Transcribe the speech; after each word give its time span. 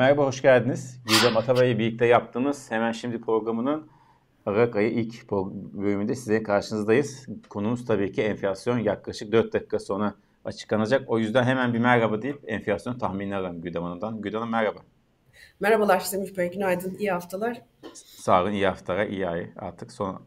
Merhaba, 0.00 0.26
hoş 0.26 0.42
geldiniz. 0.42 1.00
Gizem 1.06 1.36
Atabay'ı 1.36 1.78
birlikte 1.78 2.06
yaptığımız 2.06 2.70
hemen 2.70 2.92
şimdi 2.92 3.20
programının 3.20 3.88
Aralık 4.46 4.76
ayı 4.76 4.90
ilk 4.90 5.30
bölümünde 5.72 6.14
size 6.14 6.42
karşınızdayız. 6.42 7.26
Konumuz 7.48 7.86
tabii 7.86 8.12
ki 8.12 8.22
enflasyon. 8.22 8.78
Yaklaşık 8.78 9.32
4 9.32 9.52
dakika 9.52 9.78
sonra 9.78 10.14
açıklanacak. 10.44 11.10
O 11.10 11.18
yüzden 11.18 11.44
hemen 11.44 11.74
bir 11.74 11.78
merhaba 11.78 12.22
deyip 12.22 12.38
enflasyon 12.46 12.98
tahminini 12.98 13.36
alalım 13.36 13.62
Güdem 13.62 13.82
Hanım'dan. 13.82 14.22
Güdem 14.22 14.40
Hanım 14.40 14.52
merhaba. 14.52 14.78
Merhabalar 15.60 16.00
Semih 16.00 16.36
Bey, 16.36 16.50
günaydın, 16.50 16.96
iyi 16.98 17.10
haftalar. 17.10 17.62
Sağ 17.94 18.42
olun, 18.42 18.52
iyi 18.52 18.66
haftalar, 18.66 19.06
iyi 19.06 19.28
ay. 19.28 19.50
Artık 19.56 19.92
son 19.92 20.22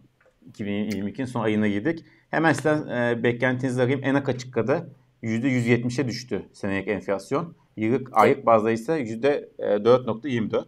2022'nin 0.52 1.26
son 1.26 1.44
ayına 1.44 1.68
girdik. 1.68 2.06
Hemen 2.30 2.54
sizden 2.54 2.88
e, 2.88 3.24
beklentinizi 3.24 3.82
alayım. 3.82 4.02
En 4.04 4.16
açıkladı. 4.16 4.90
%170'e 5.24 6.08
düştü 6.08 6.46
senelik 6.54 6.88
enflasyon. 6.88 7.63
Yıllık 7.78 8.10
aylık 8.12 8.46
bazda 8.46 8.72
ise 8.72 8.94
%4.24. 8.94 10.60
E, 10.60 10.66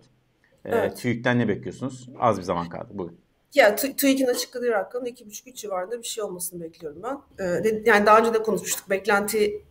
evet. 0.65 0.97
TÜİK'ten 0.97 1.39
ne 1.39 1.47
bekliyorsunuz? 1.47 2.09
Az 2.19 2.37
bir 2.37 2.43
zaman 2.43 2.69
kaldı. 2.69 2.87
Buyurun. 2.91 3.17
Ya 3.53 3.75
TÜİK'in 3.75 4.25
açıkladığı 4.25 4.71
rakamın 4.71 5.05
2,5-3 5.05 5.53
civarında 5.53 5.99
bir 5.99 6.07
şey 6.07 6.23
olmasını 6.23 6.61
bekliyorum 6.61 7.03
ben. 7.03 7.45
Ee, 7.45 7.81
yani 7.85 8.05
daha 8.05 8.19
önce 8.19 8.33
de 8.33 8.43
konuşmuştuk. 8.43 8.89
Beklenti 8.89 9.61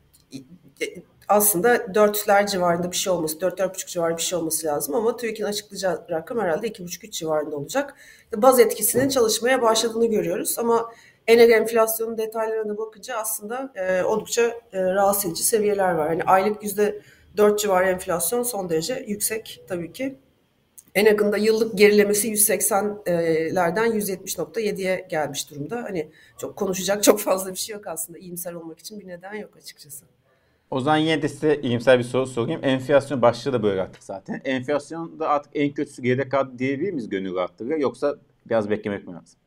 aslında 1.29 1.95
dörtler 1.95 2.47
civarında 2.47 2.91
bir 2.91 2.97
şey 2.97 3.13
olması, 3.13 3.41
dört 3.41 3.59
dört 3.59 3.75
buçuk 3.75 3.89
civarında 3.89 4.19
bir 4.19 4.23
şey 4.23 4.39
olması 4.39 4.67
lazım 4.67 4.95
ama 4.95 5.17
TÜİK'in 5.17 5.45
açıklayacağı 5.45 6.07
rakam 6.11 6.41
herhalde 6.41 6.67
iki 6.67 6.85
buçuk 6.85 7.05
üç 7.05 7.15
civarında 7.15 7.57
olacak. 7.57 7.95
Baz 8.37 8.61
etkisinin 8.61 9.09
çalışmaya 9.09 9.63
başladığını 9.63 10.07
görüyoruz 10.07 10.59
ama 10.59 10.93
enel 11.27 11.51
enflasyonun 11.51 12.19
detaylarına 12.19 12.79
bakınca 12.79 13.17
aslında 13.17 13.73
e, 13.75 14.03
oldukça 14.03 14.43
e, 14.73 14.83
rahatsız 14.83 15.27
edici 15.27 15.43
seviyeler 15.43 15.93
var. 15.93 16.11
Yani 16.11 16.23
aylık 16.23 16.63
yüzde 16.63 17.01
dört 17.37 17.59
civarı 17.59 17.87
enflasyon 17.87 18.43
son 18.43 18.69
derece 18.69 19.05
yüksek 19.09 19.65
tabii 19.69 19.93
ki. 19.93 20.17
En 20.95 21.07
yakında 21.07 21.37
yıllık 21.37 21.79
gerilemesi 21.79 22.33
180'lerden 22.33 23.99
170.7'ye 23.99 25.07
gelmiş 25.11 25.51
durumda. 25.51 25.83
Hani 25.83 26.11
çok 26.39 26.57
konuşacak 26.57 27.03
çok 27.03 27.21
fazla 27.21 27.51
bir 27.51 27.57
şey 27.57 27.77
yok 27.77 27.87
aslında. 27.87 28.19
İyimser 28.19 28.53
olmak 28.53 28.79
için 28.79 29.01
bir 29.01 29.09
neden 29.09 29.35
yok 29.35 29.57
açıkçası. 29.57 30.05
O 30.71 30.81
zaman 30.81 30.97
yine 30.97 31.23
de 31.23 31.29
size 31.29 31.61
iyimser 31.63 31.99
bir 31.99 32.05
soru 32.05 32.27
sorayım. 32.27 32.61
Enflasyon 32.65 33.23
başlığı 33.23 33.53
da 33.53 33.63
böyle 33.63 33.83
artık 33.83 34.05
zaten. 34.05 34.41
Enflasyonda 34.45 35.29
artık 35.29 35.53
en 35.55 35.75
kötüsü 35.75 36.03
geride 36.03 36.29
kaldı 36.29 36.59
diyebilir 36.59 36.93
miyiz 36.93 37.09
gönül 37.09 37.35
rahatlığıyla 37.35 37.77
yoksa 37.77 38.17
biraz 38.47 38.71
beklemek 38.71 39.07
mi 39.07 39.15
lazım? 39.15 39.39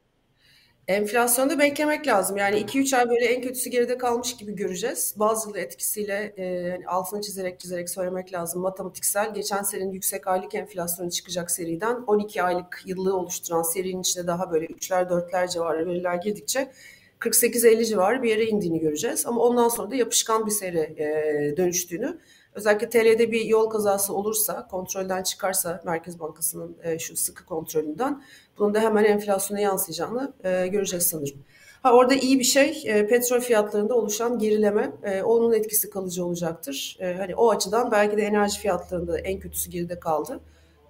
Enflasyonda 0.88 1.60
beklemek 1.60 2.08
lazım. 2.08 2.38
Yani 2.38 2.60
2-3 2.60 2.98
ay 2.98 3.10
böyle 3.10 3.26
en 3.26 3.42
kötüsü 3.42 3.70
geride 3.70 3.98
kalmış 3.98 4.38
gibi 4.38 4.56
göreceğiz. 4.56 5.14
Bazı 5.18 5.50
yıl 5.50 5.56
etkisiyle 5.56 6.34
e, 6.38 6.72
hani 6.72 6.88
altını 6.88 7.22
çizerek 7.22 7.60
çizerek 7.60 7.90
söylemek 7.90 8.34
lazım. 8.34 8.62
Matematiksel 8.62 9.34
geçen 9.34 9.64
senenin 9.64 9.92
yüksek 9.92 10.28
aylık 10.28 10.56
enflasyonu 10.56 11.12
çıkacak 11.12 11.52
seriden 11.52 11.96
12 12.08 12.44
aylık 12.44 12.82
yıllığı 12.86 13.18
oluşturan 13.18 13.62
serinin 13.62 14.02
içinde 14.02 14.28
daha 14.28 14.52
böyle 14.52 14.66
3'ler 14.66 15.08
4'ler 15.10 15.52
civarı 15.52 15.86
veriler 15.86 16.16
girdikçe 16.16 16.72
48-50 17.20 17.86
civarı 17.86 18.24
bir 18.24 18.30
yere 18.30 18.46
indiğini 18.46 18.80
göreceğiz. 18.80 19.26
Ama 19.26 19.42
ondan 19.42 19.70
sonra 19.70 19.92
da 19.92 19.96
yapışkan 19.96 20.46
bir 20.46 20.52
seri 20.52 20.80
e, 20.80 21.58
dönüştüğünü 21.58 22.18
özellikle 22.58 22.90
TL'de 22.90 23.32
bir 23.32 23.46
yol 23.46 23.70
kazası 23.70 24.14
olursa, 24.14 24.68
kontrolden 24.68 25.24
çıkarsa 25.24 25.82
Merkez 25.86 26.20
Bankası'nın 26.20 26.78
e, 26.84 27.00
şu 27.00 27.16
sıkı 27.16 27.46
kontrolünden 27.46 28.24
bunun 28.58 28.74
da 28.74 28.80
hemen 28.80 29.04
enflasyona 29.04 29.60
yansıyacağını 29.60 30.34
e, 30.44 30.68
göreceğiz 30.68 31.06
sanırım. 31.06 31.38
Ha 31.84 31.94
orada 31.94 32.14
iyi 32.14 32.40
bir 32.40 32.44
şey 32.44 32.84
e, 32.86 33.08
petrol 33.08 33.40
fiyatlarında 33.40 33.96
oluşan 33.96 34.40
gerileme 34.40 34.92
e, 35.04 35.22
onun 35.22 35.54
etkisi 35.54 35.90
kalıcı 35.90 36.26
olacaktır. 36.26 36.98
E, 37.00 37.14
hani 37.14 37.36
o 37.36 37.52
açıdan 37.52 37.92
belki 37.92 38.18
de 38.18 38.22
enerji 38.22 38.60
fiyatlarında 38.60 39.20
en 39.20 39.40
kötüsü 39.40 39.72
geride 39.72 40.00
kaldı. 40.00 40.40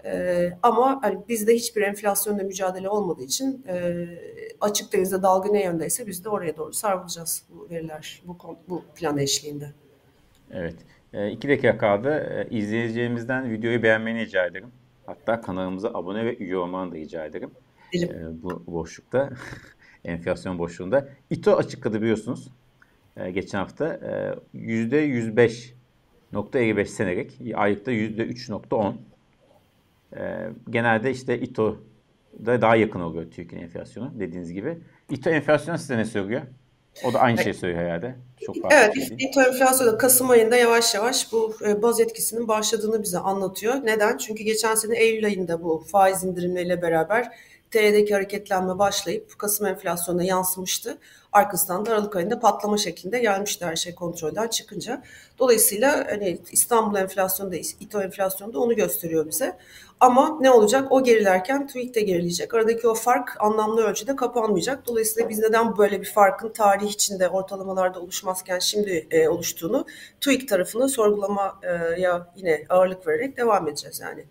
E, 0.06 0.52
ama 0.64 1.00
hani 1.02 1.20
bizde 1.30 1.56
hiçbir 1.56 1.82
enflasyonla 1.82 2.44
mücadele 2.44 2.90
olmadığı 2.90 3.24
için 3.24 3.66
e, 3.68 4.08
açık 4.62 4.94
denizde 4.94 5.22
dalga 5.22 5.52
ne 5.52 5.64
yöndeyse 5.64 6.08
biz 6.08 6.24
de 6.24 6.30
oraya 6.30 6.58
doğru 6.58 6.74
sarılacağız 6.74 7.44
bu 7.50 7.70
veriler 7.70 8.22
bu, 8.26 8.38
bu 8.70 8.84
plan 8.96 9.18
eşliğinde. 9.18 9.74
Evet. 10.52 10.76
E, 11.14 11.32
iki 11.32 11.50
dakika 11.50 11.78
kaldı. 11.78 12.20
E, 12.20 12.50
izleyeceğimizden 12.58 13.52
videoyu 13.52 13.84
beğenmeni 13.84 14.20
rica 14.20 14.46
ederim. 14.46 14.70
Hatta 15.06 15.42
kanalımıza 15.42 15.92
abone 15.94 16.26
ve 16.26 16.38
üye 16.38 16.58
olmanı 16.58 16.92
da 16.92 16.96
rica 16.96 17.26
ederim. 17.26 17.52
E, 17.94 18.44
bu 18.44 18.64
boşlukta, 18.68 19.30
enflasyon 20.06 20.60
boşluğunda. 20.60 21.10
İTO 21.30 21.52
açıkladı 21.52 22.02
biliyorsunuz. 22.02 22.48
E, 23.18 23.32
geçen 23.32 23.58
hafta 23.58 23.94
e, 24.54 24.58
%105.55 24.58 26.86
senelik, 26.86 27.42
aylıkta 27.56 27.92
%3.10. 27.92 28.94
E, 30.18 30.50
genelde 30.70 31.12
işte 31.12 31.40
İTO 31.40 31.78
da 32.46 32.62
daha 32.62 32.76
yakın 32.76 33.00
oluyor 33.00 33.32
Türkiye 33.32 33.62
enflasyonu 33.62 34.14
dediğiniz 34.20 34.54
gibi. 34.54 34.78
İTO 35.10 35.30
enflasyonu 35.30 35.78
size 35.78 35.98
ne 35.98 36.06
söylüyor? 36.06 36.42
O 37.04 37.14
da 37.14 37.20
aynı 37.20 37.44
şeyi 37.44 37.54
söylüyor 37.54 37.84
herhalde. 37.84 38.16
Çok 38.46 38.56
evet, 38.72 38.94
şey 38.94 39.18
İTO 39.20 39.42
enflasyonu 39.42 39.98
Kasım 39.98 40.30
ayında 40.30 40.56
yavaş 40.56 40.96
yavaş 40.96 41.32
bu 41.32 41.56
e, 41.68 41.82
baz 41.82 42.00
etkisinin 42.00 42.48
başladığını 42.48 43.04
bize 43.04 43.20
anlatıyor. 43.20 43.76
Neden? 43.84 44.18
Çünkü 44.18 44.44
geçen 44.44 44.76
sene 44.76 44.98
Eylül 44.98 45.26
ayında 45.26 45.64
bu 45.64 45.84
faiz 45.92 46.24
indirimleriyle 46.24 46.82
beraber 46.82 47.32
TL'deki 47.72 48.14
hareketlenme 48.14 48.80
başlayıp 48.80 49.40
Kasım 49.40 49.68
enflasyonuna 49.68 50.24
yansımıştı. 50.24 50.98
Arkasından 51.32 51.86
da 51.86 51.92
Aralık 51.92 52.16
ayında 52.16 52.40
patlama 52.40 52.78
şeklinde 52.78 53.20
gelmişti 53.20 53.66
her 53.66 53.76
şey 53.76 53.96
kontrolden 53.96 54.48
çıkınca. 54.48 55.04
Dolayısıyla 55.40 56.08
hani 56.10 56.40
İstanbul 56.52 56.98
enflasyonu 56.98 57.52
da 57.52 57.56
İTO 57.56 58.02
enflasyonu 58.02 58.54
da 58.54 58.60
onu 58.60 58.76
gösteriyor 58.76 59.28
bize. 59.28 59.58
Ama 60.00 60.38
ne 60.42 60.52
olacak? 60.52 60.92
O 60.92 61.04
gerilerken 61.04 61.68
TÜİK 61.68 61.96
de 61.96 62.02
gerileyecek. 62.02 62.54
Aradaki 62.54 62.88
o 62.88 62.94
fark 62.94 63.36
anlamlı 63.40 63.84
ölçüde 63.84 64.16
kapanmayacak. 64.16 64.88
Dolayısıyla 64.88 65.30
biz 65.30 65.40
neden 65.40 65.78
böyle 65.78 66.02
bir 66.02 66.12
farkın 66.12 66.50
tarih 66.50 66.90
içinde 66.90 67.30
ortalamalarda 67.30 68.00
oluşmazken 68.00 68.60
şimdi 68.60 69.08
e, 69.12 69.30
oluştuğunu 69.30 69.86
TÜİK 70.22 70.50
tarafını 70.50 70.90
sorgulamaya 70.90 72.34
yine 72.36 72.66
ağırlık 72.70 73.08
vererek 73.08 73.38
devam 73.38 73.68
edeceğiz 73.68 74.00
yani. 74.00 74.26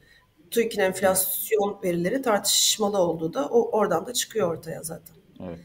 TÜİK'in 0.57 0.81
enflasyon 0.81 1.79
verileri 1.85 2.23
tartışmalı 2.23 2.99
olduğu 2.99 3.35
da 3.35 3.49
o 3.49 3.79
oradan 3.79 4.07
da 4.07 4.13
çıkıyor 4.13 4.57
ortaya 4.57 4.83
zaten. 4.83 5.17
Evet. 5.41 5.59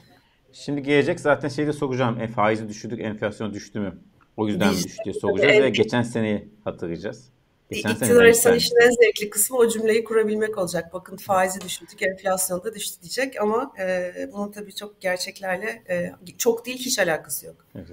Şimdi 0.53 0.84
gelecek 0.84 1.19
zaten 1.19 1.50
şeyi 1.50 1.68
de 1.68 1.74
soracağım. 1.74 2.22
E, 2.22 2.28
faizi 2.28 2.69
düşürdük, 2.69 3.01
enflasyon 3.01 3.53
düştü 3.53 3.80
mü? 3.80 3.97
O 4.38 4.47
yüzden 4.47 4.69
mi 4.69 4.84
düştü 4.84 5.03
diye 5.06 5.13
soracağız 5.13 5.53
evet. 5.53 5.63
ve 5.63 5.69
geçen 5.69 6.01
seneyi 6.01 6.50
hatırlayacağız. 6.63 7.30
Geçen 7.69 7.90
İktidar 7.90 8.24
açısından 8.24 8.57
işin 8.57 8.75
en 8.75 8.91
zevkli 8.91 9.30
kısmı 9.30 9.57
o 9.57 9.69
cümleyi 9.69 10.03
kurabilmek 10.03 10.57
olacak. 10.57 10.94
Bakın 10.94 11.18
faizi 11.18 11.62
düşürdük, 11.62 12.01
enflasyon 12.01 12.63
da 12.63 12.75
düştü 12.75 13.01
diyecek 13.01 13.41
ama 13.41 13.74
e, 13.80 14.13
bunun 14.34 14.51
tabii 14.51 14.75
çok 14.75 15.01
gerçeklerle 15.01 15.84
e, 15.90 16.12
çok 16.38 16.66
değil 16.66 16.78
hiç 16.78 17.00
alakası 17.00 17.46
yok. 17.46 17.66
Evet. 17.75 17.88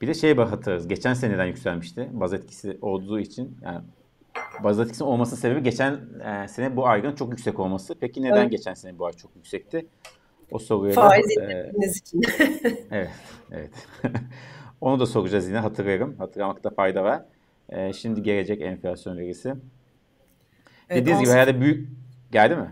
Bir 0.00 0.06
de 0.06 0.14
şeye 0.14 0.34
hatırlarız. 0.34 0.88
Geçen 0.88 1.14
seneden 1.14 1.46
yükselmişti. 1.46 2.08
Baz 2.12 2.32
etkisi 2.34 2.78
olduğu 2.80 3.20
için 3.20 3.58
yani 3.64 3.80
baz 4.64 4.80
etkisi 4.80 5.04
olmasının 5.04 5.40
sebebi 5.40 5.62
geçen 5.62 6.00
e, 6.24 6.48
sene 6.48 6.76
bu 6.76 6.86
ayın 6.86 7.14
çok 7.14 7.30
yüksek 7.30 7.60
olması. 7.60 7.94
Peki 8.00 8.22
neden 8.22 8.36
evet. 8.36 8.50
geçen 8.50 8.74
sene 8.74 8.98
bu 8.98 9.06
ay 9.06 9.12
çok 9.12 9.36
yüksekti? 9.36 9.86
O 10.50 10.58
soruya 10.58 10.94
Faiz 10.94 11.36
da, 11.36 11.52
e, 11.52 11.72
için. 11.98 12.20
evet, 12.90 13.10
evet. 13.50 13.70
Onu 14.80 15.00
da 15.00 15.06
soracağız 15.06 15.48
yine 15.48 15.58
hatırlarım. 15.58 16.16
Hatırlamakta 16.18 16.70
fayda 16.70 17.04
var. 17.04 17.24
E, 17.68 17.92
şimdi 17.92 18.22
gelecek 18.22 18.60
enflasyon 18.62 19.18
verisi. 19.18 19.54
Evet, 20.88 21.00
Dediğiniz 21.02 21.20
gibi 21.20 21.30
herhalde 21.30 21.60
büyük... 21.60 21.88
Geldi 22.32 22.56
mi? 22.56 22.70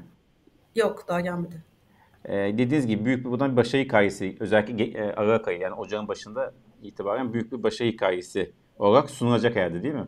Yok 0.75 1.05
daha 1.09 1.21
gelmedi. 1.21 1.65
E, 2.25 2.35
dediğiniz 2.35 2.87
gibi 2.87 3.05
büyük 3.05 3.25
bir 3.25 3.31
buradan 3.31 3.53
bir 3.53 3.57
başarı 3.57 3.83
hikayesi 3.83 4.37
özellikle 4.41 4.85
e, 4.85 5.13
Aralık 5.13 5.49
ayı 5.49 5.59
yani 5.59 5.75
ocağın 5.75 6.09
başında 6.09 6.53
itibaren 6.83 7.33
büyük 7.33 7.53
bir 7.53 7.63
başarı 7.63 7.89
hikayesi 7.89 8.53
olarak 8.79 9.11
sunulacak 9.11 9.57
herhalde 9.57 9.83
değil 9.83 9.95
mi? 9.95 10.07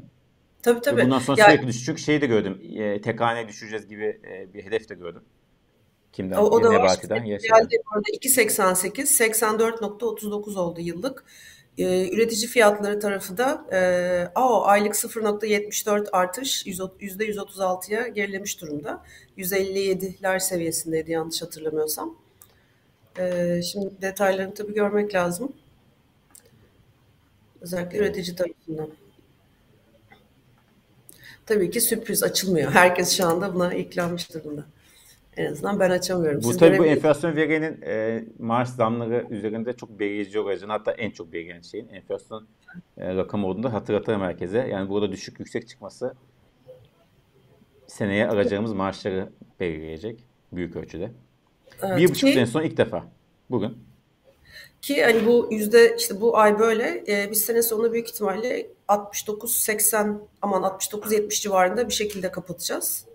Tabii 0.62 0.80
tabii. 0.80 0.96
Ve 0.96 1.04
bundan 1.04 1.18
sonra 1.18 1.40
yani, 1.40 1.50
sürekli 1.50 1.68
düşecek 1.68 1.98
şeyi 1.98 2.20
de 2.20 2.26
gördüm. 2.26 2.60
E, 2.78 3.00
tek 3.00 3.20
düşeceğiz 3.48 3.88
gibi 3.88 4.20
e, 4.30 4.54
bir 4.54 4.64
hedef 4.64 4.88
de 4.88 4.94
gördüm. 4.94 5.22
Kimden? 6.12 6.36
O, 6.36 6.40
o 6.40 6.62
da 6.62 6.70
Nebati'den. 6.70 7.24
Geldi 7.24 7.82
orada 7.94 8.10
2.88, 8.12 9.32
84.39 9.34 10.58
oldu 10.58 10.80
yıllık. 10.80 11.24
Ee, 11.78 12.10
üretici 12.14 12.46
fiyatları 12.46 13.00
tarafı 13.00 13.38
da 13.38 13.66
e, 13.72 13.78
AO 14.34 14.62
aylık 14.64 14.94
0.74 14.94 16.10
artış 16.12 16.66
%136'ya 16.66 18.08
gerilemiş 18.08 18.60
durumda. 18.60 19.04
157'ler 19.38 20.40
seviyesindeydi 20.40 21.10
yanlış 21.10 21.42
hatırlamıyorsam. 21.42 22.16
Ee, 23.18 23.60
şimdi 23.62 23.90
detaylarını 24.02 24.54
tabii 24.54 24.74
görmek 24.74 25.14
lazım. 25.14 25.52
Özellikle 27.60 27.98
üretici 27.98 28.36
tarafından. 28.36 28.88
Tabii 31.52 31.70
ki 31.70 31.80
sürpriz 31.80 32.22
açılmıyor. 32.22 32.72
Herkes 32.72 33.16
şu 33.16 33.26
anda 33.26 33.54
buna 33.54 33.74
iklanmış 33.74 34.34
durumda. 34.34 34.64
En 35.36 35.52
azından 35.52 35.80
ben 35.80 35.90
açamıyorum. 35.90 36.42
Bu 36.42 36.48
Siz 36.48 36.56
tabii 36.56 36.78
bu 36.78 36.86
enflasyon 36.86 37.36
verinin 37.36 37.82
e, 37.82 38.24
maaş 38.38 38.68
zamları 38.68 39.26
üzerinde 39.30 39.72
çok 39.72 39.98
belirleyici 39.98 40.38
olacağını 40.38 40.72
hatta 40.72 40.92
en 40.92 41.10
çok 41.10 41.32
belirleyen 41.32 41.60
şeyin 41.60 41.88
enflasyon 41.88 42.46
e, 42.98 43.14
rakamı 43.14 43.46
olduğunda 43.46 43.72
hatırlatırım 43.72 44.20
herkese. 44.20 44.58
Yani 44.58 44.88
burada 44.88 45.12
düşük 45.12 45.40
yüksek 45.40 45.68
çıkması 45.68 46.14
seneye 47.86 48.28
alacağımız 48.28 48.72
maaşları 48.72 49.28
belirleyecek 49.60 50.24
büyük 50.52 50.76
ölçüde. 50.76 51.10
Evet, 51.82 51.98
bir 51.98 52.08
buçuk 52.08 52.30
sene 52.30 52.46
sonra 52.46 52.64
ilk 52.64 52.76
defa. 52.76 53.04
Bugün. 53.50 53.78
Ki 54.82 55.04
hani 55.04 55.26
bu 55.26 55.48
yüzde 55.50 55.96
işte 55.98 56.20
bu 56.20 56.38
ay 56.38 56.58
böyle 56.58 57.04
e, 57.08 57.30
biz 57.30 57.44
sene 57.44 57.62
sonunda 57.62 57.92
büyük 57.92 58.08
ihtimalle 58.08 58.66
69-80 58.88 60.18
aman 60.42 60.62
69-70 60.62 61.42
civarında 61.42 61.88
bir 61.88 61.92
şekilde 61.94 62.30
kapatacağız. 62.30 63.06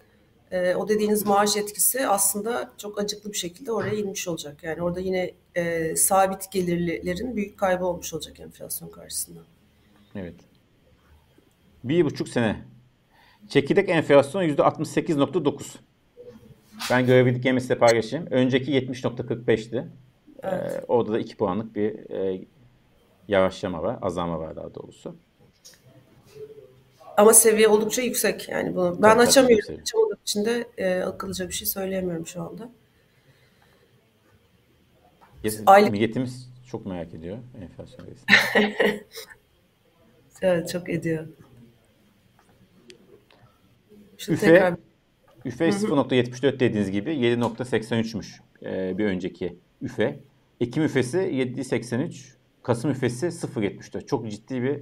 E, 0.52 0.76
o 0.76 0.88
dediğiniz 0.90 1.26
maaş 1.26 1.58
etkisi 1.58 2.08
aslında 2.08 2.72
çok 2.78 3.00
acıklı 3.00 3.32
bir 3.32 3.38
şekilde 3.38 3.72
oraya 3.72 3.96
inmiş 3.96 4.28
olacak. 4.28 4.64
Yani 4.64 4.82
orada 4.82 5.00
yine 5.00 5.32
e, 5.56 5.96
sabit 5.96 6.52
gelirlilerin 6.52 7.36
büyük 7.36 7.58
kaybı 7.58 7.86
olmuş 7.86 8.14
olacak 8.14 8.40
enflasyon 8.40 8.90
karşısında. 8.90 9.40
Evet. 10.16 10.36
Bir 11.84 12.06
buçuk 12.06 12.30
sene. 12.30 12.66
Çekirdek 13.50 13.90
enflasyon 13.90 14.44
yüzde 14.44 14.62
68.9. 14.62 15.64
Ben 16.92 17.06
görebildiklerimi 17.06 17.62
size 17.62 17.78
paylaşayım. 17.78 18.28
Önceki 18.32 18.72
70.45'ti. 18.72 19.88
Ee, 20.54 20.82
orada 20.88 21.14
da 21.14 21.20
2 21.20 21.38
puanlık 21.38 21.76
bir 21.76 22.10
e, 22.10 22.42
yavaşlama 23.28 23.84
var. 23.84 23.98
Azalma 24.02 24.40
var 24.40 24.56
daha 24.56 24.76
doğrusu. 24.76 25.16
Ama 27.18 27.34
seviye 27.34 27.68
oldukça 27.68 28.02
yüksek. 28.02 28.50
Yani 28.50 28.76
bunu 28.76 28.98
ben 29.02 29.18
Tabii, 29.18 29.22
açamıyorum. 29.22 29.82
Açamadığım 29.82 30.18
için 30.24 30.46
de 30.46 30.68
e, 30.78 31.00
akıllıca 31.02 31.48
bir 31.48 31.54
şey 31.54 31.68
söyleyemiyorum 31.68 32.28
şu 32.28 32.42
anda. 32.42 32.70
Aylık- 35.66 35.92
Milletimiz 35.92 36.50
çok 36.72 36.86
merak 36.86 37.14
ediyor 37.14 37.38
enflasyon. 37.62 38.08
Evet 40.42 40.70
çok 40.70 40.90
ediyor. 40.90 41.28
Şu 44.18 44.34
Üfe- 44.34 44.40
tekrar 44.40 44.76
Üfe 45.46 45.68
0.74 45.70 46.60
dediğiniz 46.60 46.92
gibi 46.92 47.10
7.83'müş 47.10 48.40
e, 48.64 48.98
bir 48.98 49.06
önceki 49.06 49.58
üfe. 49.82 50.20
Ekim 50.62 50.84
üfesi 50.84 51.18
7.83, 51.18 52.34
Kasım 52.64 52.92
üfesi 52.92 53.26
0.74. 53.26 54.06
Çok 54.06 54.32
ciddi 54.32 54.64
bir 54.64 54.82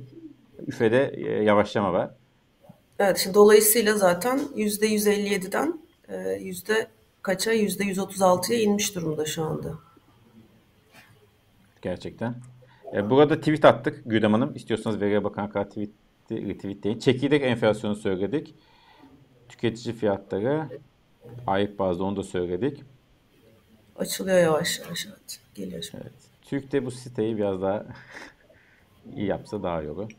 üfede 0.68 1.13
e, 1.16 1.44
yavaşlama 1.44 1.94
var. 1.94 2.12
Evet, 3.00 3.18
şimdi 3.18 3.33
dolayısıyla 3.33 3.98
zaten 3.98 4.42
yüzde 4.56 4.88
157'den 4.88 5.80
e, 6.10 6.31
yüzde 6.33 6.88
kaça? 7.22 7.51
Yüzde 7.51 7.83
136'ya 7.83 8.60
inmiş 8.60 8.95
durumda 8.95 9.25
şu 9.25 9.44
anda. 9.44 9.74
Gerçekten. 11.81 12.36
E, 12.94 13.10
burada 13.10 13.39
tweet 13.39 13.66
attık 13.66 14.01
Güdem 14.06 14.33
Hanım. 14.33 14.56
İstiyorsanız 14.56 15.01
Veriye 15.01 15.24
Bakan 15.24 15.50
kadar 15.50 15.69
tweet, 15.69 15.89
retweetleyin. 16.31 17.00
Çekirdek 17.00 17.44
enflasyonu 17.44 17.95
söyledik. 17.95 18.56
Tüketici 19.50 19.95
fiyatları 19.95 20.69
aylık 21.48 21.80
bazda 21.80 22.04
onu 22.04 22.16
da 22.16 22.24
söyledik. 22.24 22.83
Açılıyor 23.95 24.38
yavaş 24.39 24.80
yavaş. 24.80 25.06
Evet, 25.07 25.39
geliyor 25.56 25.83
şimdi. 25.83 26.03
Evet. 26.03 26.13
Türk 26.42 26.71
de 26.71 26.86
bu 26.86 26.92
siteyi 26.92 27.38
biraz 27.38 27.62
daha 27.62 27.86
iyi 29.15 29.25
yapsa 29.27 29.63
daha 29.63 29.81
iyi 29.81 29.89
olur. 29.89 30.12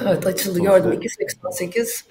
Evet, 0.00 0.26
açıldı. 0.26 0.58
Sonuçta- 0.58 0.78
Gördüm. 0.78 1.00
2.88 1.02 2.02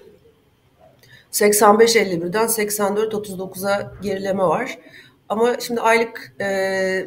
85.51'den 1.32 2.46
84.39'a 2.46 3.92
gerileme 4.02 4.42
var. 4.42 4.78
Ama 5.28 5.60
şimdi 5.60 5.80
aylık 5.80 6.32
e, 6.38 6.46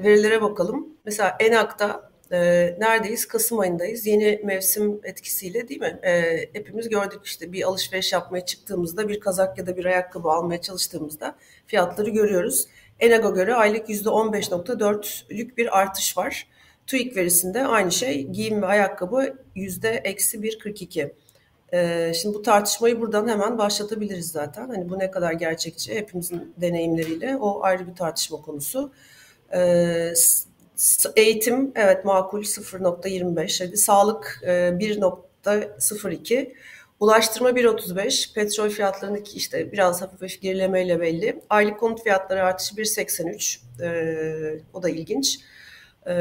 verilere 0.03 0.41
bakalım. 0.41 0.88
Mesela 1.06 1.38
Enak'ta 1.39 2.09
e, 2.31 2.38
neredeyiz? 2.79 3.27
Kasım 3.27 3.59
ayındayız. 3.59 4.06
Yeni 4.07 4.41
mevsim 4.44 5.00
etkisiyle 5.03 5.67
değil 5.67 5.79
mi? 5.81 6.00
E, 6.03 6.39
hepimiz 6.53 6.89
gördük 6.89 7.19
işte 7.23 7.51
bir 7.51 7.63
alışveriş 7.63 8.13
yapmaya 8.13 8.45
çıktığımızda 8.45 9.09
bir 9.09 9.19
kazak 9.19 9.57
ya 9.57 9.67
da 9.67 9.77
bir 9.77 9.85
ayakkabı 9.85 10.29
almaya 10.29 10.61
çalıştığımızda 10.61 11.35
fiyatları 11.67 12.09
görüyoruz. 12.09 12.67
Enak'a 13.00 13.30
göre 13.30 13.56
aylık 13.56 13.90
%15.4'lük 13.90 15.57
bir 15.57 15.80
artış 15.80 16.18
var. 16.18 16.48
TÜİK 16.88 17.18
verisinde 17.18 17.66
aynı 17.66 17.92
şey 17.92 18.28
giyim 18.28 18.62
ve 18.62 18.66
ayakkabı 18.66 19.38
yüzde 19.56 19.90
eksi 19.90 20.38
1.42. 20.38 21.12
Ee, 21.74 22.12
şimdi 22.13 22.36
bu 22.36 22.42
tartışmayı 22.42 23.01
buradan 23.01 23.28
hemen 23.28 23.57
başlatabiliriz 23.57 24.31
zaten. 24.31 24.68
Hani 24.68 24.90
bu 24.90 25.00
ne 25.00 25.12
kadar 25.12 25.34
gerçekçi 25.34 25.96
hepimizin 25.96 26.54
deneyimleriyle 26.57 27.38
o 27.38 27.63
ayrı 27.63 27.88
bir 27.88 27.96
tartışma 27.96 28.42
konusu. 28.42 28.92
Ee, 29.54 30.13
eğitim 31.16 31.72
evet 31.75 32.06
makul 32.06 32.44
0.25, 32.44 33.66
hadi 33.66 33.78
sağlık 33.78 34.42
e, 34.44 34.50
1.02, 34.50 36.54
ulaştırma 37.00 37.50
1.35, 37.50 38.34
petrol 38.34 38.69
fiyatlarındaki 38.69 39.38
işte 39.38 39.72
biraz 39.72 40.01
hafif 40.01 40.22
hafif 40.22 40.42
gerilemeyle 40.42 41.00
belli. 41.01 41.42
Aylık 41.50 41.80
konut 41.80 42.04
fiyatları 42.04 42.44
artışı 42.44 42.75
1.83, 42.75 43.60
Ee, 43.81 44.62
o 44.74 44.84
da 44.84 44.90
ilginç. 44.90 45.40
Ee, 46.07 46.13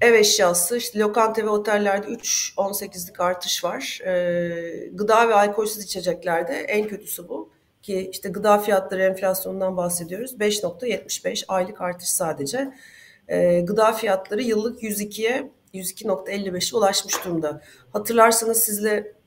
ev 0.00 0.14
eşyası, 0.14 0.76
işte 0.76 0.98
lokanta 0.98 1.42
ve 1.42 1.48
otellerde 1.48 2.06
3.18'lik 2.06 3.20
artış 3.20 3.64
var. 3.64 4.00
Ee, 4.06 4.88
gıda 4.92 5.28
ve 5.28 5.34
alkolsüz 5.34 5.84
içeceklerde 5.84 6.54
en 6.54 6.88
kötüsü 6.88 7.28
bu. 7.28 7.50
Ki 7.82 8.10
işte 8.12 8.28
gıda 8.28 8.58
fiyatları 8.58 9.02
enflasyonundan 9.02 9.76
bahsediyoruz. 9.76 10.34
5.75 10.34 11.44
aylık 11.48 11.80
artış 11.80 12.08
sadece. 12.08 12.72
Ee, 13.28 13.60
gıda 13.60 13.92
fiyatları 13.92 14.42
yıllık 14.42 14.82
102'ye 14.82 15.50
102.55'e 15.74 16.76
ulaşmış 16.76 17.24
durumda. 17.24 17.60
Hatırlarsanız 17.92 18.58
sizle 18.58 19.19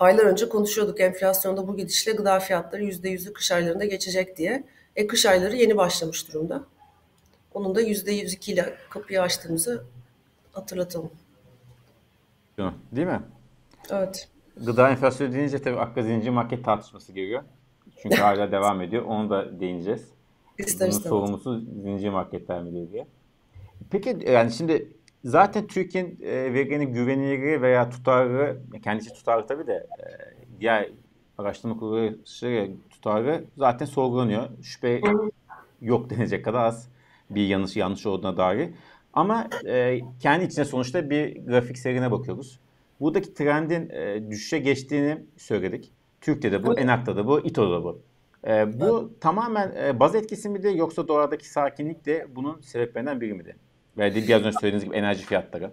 aylar 0.00 0.24
önce 0.24 0.48
konuşuyorduk 0.48 1.00
enflasyonda 1.00 1.68
bu 1.68 1.76
gidişle 1.76 2.12
gıda 2.12 2.40
fiyatları 2.40 2.84
%100'ü 2.84 3.32
kış 3.32 3.52
aylarında 3.52 3.84
geçecek 3.84 4.36
diye. 4.36 4.64
E 4.96 5.06
kış 5.06 5.26
ayları 5.26 5.56
yeni 5.56 5.76
başlamış 5.76 6.28
durumda. 6.28 6.64
Onun 7.54 7.74
da 7.74 7.82
%102 7.82 8.52
ile 8.52 8.74
kapıyı 8.90 9.22
açtığımızı 9.22 9.84
hatırlatalım. 10.52 11.10
Değil 12.92 13.08
mi? 13.08 13.22
Evet. 13.90 14.28
Gıda 14.56 14.90
enflasyonu 14.90 15.32
deyince 15.32 15.62
tabii 15.62 15.78
akla 15.78 16.02
zincir 16.02 16.30
market 16.30 16.64
tartışması 16.64 17.12
geliyor. 17.12 17.42
Çünkü 18.02 18.16
hala 18.20 18.52
devam 18.52 18.80
ediyor. 18.80 19.04
Onu 19.04 19.30
da 19.30 19.60
değineceğiz. 19.60 20.08
İster 20.58 20.90
Bunun 20.90 20.98
sorumlusu 20.98 21.60
zincir 21.82 22.08
marketler 22.08 22.62
mi 22.62 22.92
diye. 22.92 23.06
Peki 23.90 24.18
yani 24.26 24.52
şimdi 24.52 24.88
zaten 25.24 25.66
Türkiye'nin 25.66 26.18
e, 26.22 26.54
verinin 26.54 26.92
güvenilirliği 26.92 27.62
veya 27.62 27.90
tutarlı, 27.90 28.60
kendisi 28.84 29.12
tutarlı 29.12 29.46
tabii 29.46 29.66
de 29.66 29.72
e, 29.72 30.06
diğer 30.60 30.90
araştırma 31.38 31.76
kuruluşları 31.76 32.70
tutarlı 32.90 33.44
zaten 33.56 33.86
sorgulanıyor. 33.86 34.48
Şüphe 34.62 35.00
yok 35.80 36.10
denecek 36.10 36.44
kadar 36.44 36.64
az 36.64 36.88
bir 37.30 37.46
yanlış 37.46 37.76
yanlış 37.76 38.06
olduğuna 38.06 38.36
dair. 38.36 38.70
Ama 39.12 39.48
e, 39.66 40.00
kendi 40.20 40.44
içine 40.44 40.64
sonuçta 40.64 41.10
bir 41.10 41.46
grafik 41.46 41.78
serine 41.78 42.10
bakıyoruz. 42.10 42.60
Buradaki 43.00 43.34
trendin 43.34 43.90
e, 43.90 44.30
düşüşe 44.30 44.58
geçtiğini 44.58 45.18
söyledik. 45.36 45.92
Türk'te 46.20 46.52
de 46.52 46.64
bu, 46.64 46.72
Evet. 46.72 46.84
Enak'ta 46.84 47.16
da 47.16 47.26
bu, 47.26 47.40
İTO'da 47.40 47.70
da 47.70 47.84
bu. 47.84 48.00
E, 48.46 48.80
bu 48.80 49.12
tamamen 49.20 49.72
e, 49.84 50.00
baz 50.00 50.14
etkisi 50.14 50.48
miydi 50.48 50.72
yoksa 50.76 51.08
doğadaki 51.08 51.48
sakinlik 51.48 52.06
de 52.06 52.26
bunun 52.36 52.60
sebeplerinden 52.60 53.20
biri 53.20 53.34
miydi? 53.34 53.56
Ve 53.98 54.14
de 54.14 54.22
biraz 54.22 54.42
önce 54.42 54.58
söylediğiniz 54.60 54.84
gibi 54.84 54.96
enerji 54.96 55.26
fiyatları. 55.26 55.70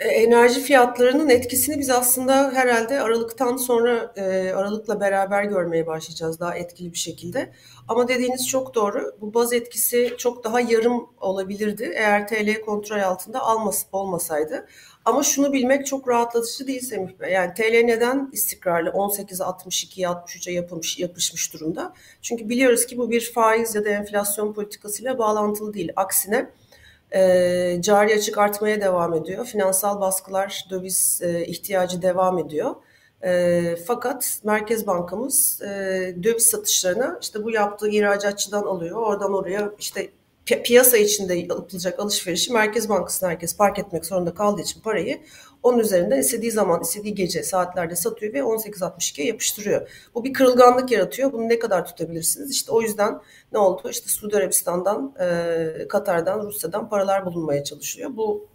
E, 0.00 0.08
Enerji 0.08 0.60
fiyatlarının 0.60 1.28
etkisini 1.28 1.78
biz 1.78 1.90
aslında 1.90 2.52
herhalde 2.52 3.00
Aralık'tan 3.00 3.56
sonra 3.56 4.12
e, 4.16 4.52
Aralık'la 4.52 5.00
beraber 5.00 5.44
görmeye 5.44 5.86
başlayacağız 5.86 6.40
daha 6.40 6.56
etkili 6.56 6.92
bir 6.92 6.98
şekilde. 6.98 7.52
Ama 7.88 8.08
dediğiniz 8.08 8.48
çok 8.48 8.74
doğru. 8.74 9.16
Bu 9.20 9.34
baz 9.34 9.52
etkisi 9.52 10.14
çok 10.18 10.44
daha 10.44 10.60
yarım 10.60 11.06
olabilirdi 11.20 11.92
eğer 11.94 12.28
TL 12.28 12.60
kontrol 12.60 13.00
altında 13.00 13.40
almas 13.40 13.84
olmasaydı. 13.92 14.66
Ama 15.04 15.22
şunu 15.22 15.52
bilmek 15.52 15.86
çok 15.86 16.08
rahatlatıcı 16.08 16.66
değil 16.66 16.80
Semih 16.80 17.20
Bey. 17.20 17.32
Yani 17.32 17.54
TL 17.54 17.84
neden 17.84 18.30
istikrarlı 18.32 18.90
18'e 18.90 19.44
62'ye 19.44 20.06
63'e 20.06 20.52
yapılmış, 20.52 20.98
yapışmış 20.98 21.52
durumda? 21.52 21.92
Çünkü 22.22 22.48
biliyoruz 22.48 22.86
ki 22.86 22.98
bu 22.98 23.10
bir 23.10 23.32
faiz 23.32 23.74
ya 23.74 23.84
da 23.84 23.88
enflasyon 23.88 24.52
politikasıyla 24.52 25.18
bağlantılı 25.18 25.74
değil. 25.74 25.92
Aksine 25.96 26.50
e, 27.14 27.78
cari 27.80 28.14
açık 28.14 28.38
artmaya 28.38 28.80
devam 28.80 29.14
ediyor. 29.14 29.46
Finansal 29.46 30.00
baskılar, 30.00 30.66
döviz 30.70 31.20
e, 31.22 31.46
ihtiyacı 31.46 32.02
devam 32.02 32.38
ediyor. 32.38 32.74
E, 33.22 33.76
fakat 33.86 34.40
Merkez 34.44 34.86
Bankamız 34.86 35.62
e, 35.62 35.66
döviz 36.22 36.46
satışlarını 36.46 37.18
işte 37.22 37.44
bu 37.44 37.50
yaptığı 37.50 37.88
ihracatçıdan 37.88 38.62
alıyor. 38.62 38.96
Oradan 38.96 39.34
oraya 39.34 39.72
işte 39.78 40.10
pi- 40.46 40.62
piyasa 40.62 40.96
içinde 40.96 41.34
yapılacak 41.34 42.00
alışverişi 42.00 42.52
Merkez 42.52 42.88
Bankası'na 42.88 43.30
herkes 43.30 43.56
park 43.56 43.78
etmek 43.78 44.06
zorunda 44.06 44.34
kaldığı 44.34 44.62
için 44.62 44.80
parayı 44.80 45.20
onun 45.62 45.78
üzerinden 45.78 46.18
istediği 46.18 46.50
zaman, 46.50 46.82
istediği 46.82 47.14
gece 47.14 47.42
saatlerde 47.42 47.96
satıyor 47.96 48.34
ve 48.34 48.38
18.62'ye 48.38 49.26
yapıştırıyor. 49.26 50.08
Bu 50.14 50.24
bir 50.24 50.32
kırılganlık 50.32 50.90
yaratıyor. 50.90 51.32
Bunu 51.32 51.48
ne 51.48 51.58
kadar 51.58 51.86
tutabilirsiniz? 51.86 52.50
İşte 52.50 52.72
o 52.72 52.82
yüzden 52.82 53.20
ne 53.52 53.58
oldu? 53.58 53.90
İşte 53.90 54.08
Suudi 54.08 54.36
Arabistan'dan, 54.36 55.14
e, 55.20 55.88
Katar'dan, 55.88 56.46
Rusya'dan 56.46 56.88
paralar 56.88 57.26
bulunmaya 57.26 57.64
çalışıyor. 57.64 58.10
Bu 58.16 58.48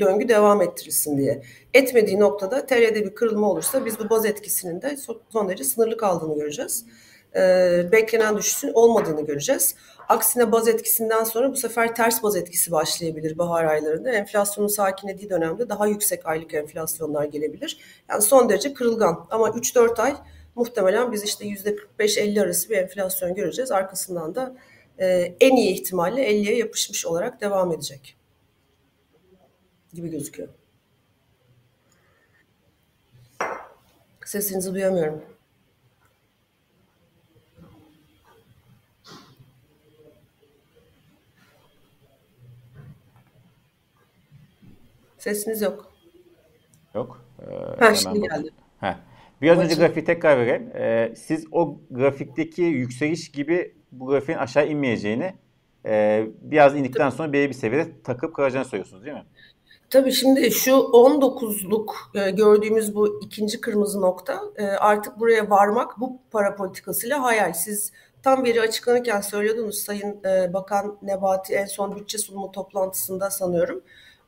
döngü 0.00 0.28
devam 0.28 0.62
ettirilsin 0.62 1.18
diye. 1.18 1.42
Etmediği 1.74 2.20
noktada 2.20 2.66
TL'de 2.66 3.04
bir 3.04 3.14
kırılma 3.14 3.50
olursa 3.50 3.86
biz 3.86 3.98
bu 3.98 4.10
baz 4.10 4.26
etkisinin 4.26 4.82
de 4.82 4.96
son 5.30 5.48
derece 5.48 5.64
sınırlı 5.64 5.96
kaldığını 5.96 6.34
göreceğiz. 6.34 6.86
Ee, 7.36 7.92
beklenen 7.92 8.36
düşüşün 8.36 8.72
olmadığını 8.74 9.26
göreceğiz. 9.26 9.74
Aksine 10.08 10.52
baz 10.52 10.68
etkisinden 10.68 11.24
sonra 11.24 11.52
bu 11.52 11.56
sefer 11.56 11.94
ters 11.94 12.22
baz 12.22 12.36
etkisi 12.36 12.72
başlayabilir 12.72 13.38
bahar 13.38 13.64
aylarında. 13.64 14.10
Enflasyonun 14.10 14.68
sakinlediği 14.68 15.30
dönemde 15.30 15.68
daha 15.68 15.86
yüksek 15.86 16.26
aylık 16.26 16.54
enflasyonlar 16.54 17.24
gelebilir. 17.24 17.78
Yani 18.08 18.22
son 18.22 18.48
derece 18.48 18.74
kırılgan 18.74 19.26
ama 19.30 19.48
3-4 19.48 20.02
ay 20.02 20.16
muhtemelen 20.54 21.12
biz 21.12 21.24
işte 21.24 21.44
%45-50 21.44 22.42
arası 22.42 22.70
bir 22.70 22.76
enflasyon 22.76 23.34
göreceğiz. 23.34 23.72
Arkasından 23.72 24.34
da 24.34 24.56
e, 24.98 25.34
en 25.40 25.56
iyi 25.56 25.74
ihtimalle 25.74 26.30
50'ye 26.30 26.56
yapışmış 26.56 27.06
olarak 27.06 27.40
devam 27.40 27.72
edecek 27.72 28.16
gibi 29.94 30.08
gözüküyor. 30.08 30.48
Sesinizi 34.24 34.74
duyamıyorum. 34.74 35.33
Sesiniz 45.24 45.62
yok. 45.62 45.92
Yok. 46.94 47.24
Ee, 47.40 47.84
ha, 47.84 47.94
şimdi 47.94 48.20
geldi. 48.20 48.50
Heh. 48.80 48.94
Biraz 49.42 49.58
önce 49.58 49.74
grafiği 49.74 50.04
tekrar 50.04 50.38
vereyim. 50.38 50.70
Ee, 50.74 51.14
siz 51.16 51.46
o 51.52 51.78
grafikteki 51.90 52.62
yükseliş 52.62 53.32
gibi 53.32 53.74
bu 53.92 54.06
grafiğin 54.06 54.38
aşağı 54.38 54.68
inmeyeceğini 54.68 55.34
e, 55.86 56.24
biraz 56.40 56.76
indikten 56.76 57.10
sonra 57.10 57.32
belli 57.32 57.48
bir 57.48 57.54
seviyede 57.54 58.02
takıp 58.02 58.34
kalacağını 58.34 58.64
söylüyorsunuz 58.64 59.04
değil 59.04 59.16
mi? 59.16 59.24
Tabii 59.90 60.12
şimdi 60.12 60.50
şu 60.50 60.70
19'luk 60.70 61.94
e, 62.14 62.30
gördüğümüz 62.30 62.94
bu 62.94 63.20
ikinci 63.22 63.60
kırmızı 63.60 64.00
nokta 64.00 64.40
e, 64.56 64.64
artık 64.64 65.20
buraya 65.20 65.50
varmak 65.50 66.00
bu 66.00 66.18
para 66.30 66.56
politikasıyla 66.56 67.22
hayal. 67.22 67.52
Siz 67.52 67.92
tam 68.22 68.44
veri 68.44 68.60
açıklanırken 68.60 69.20
söylüyordunuz 69.20 69.78
Sayın 69.78 70.24
e, 70.24 70.52
Bakan 70.52 70.98
Nebati 71.02 71.54
en 71.54 71.66
son 71.66 71.96
bütçe 71.96 72.18
sunumu 72.18 72.52
toplantısında 72.52 73.30
sanıyorum. 73.30 73.82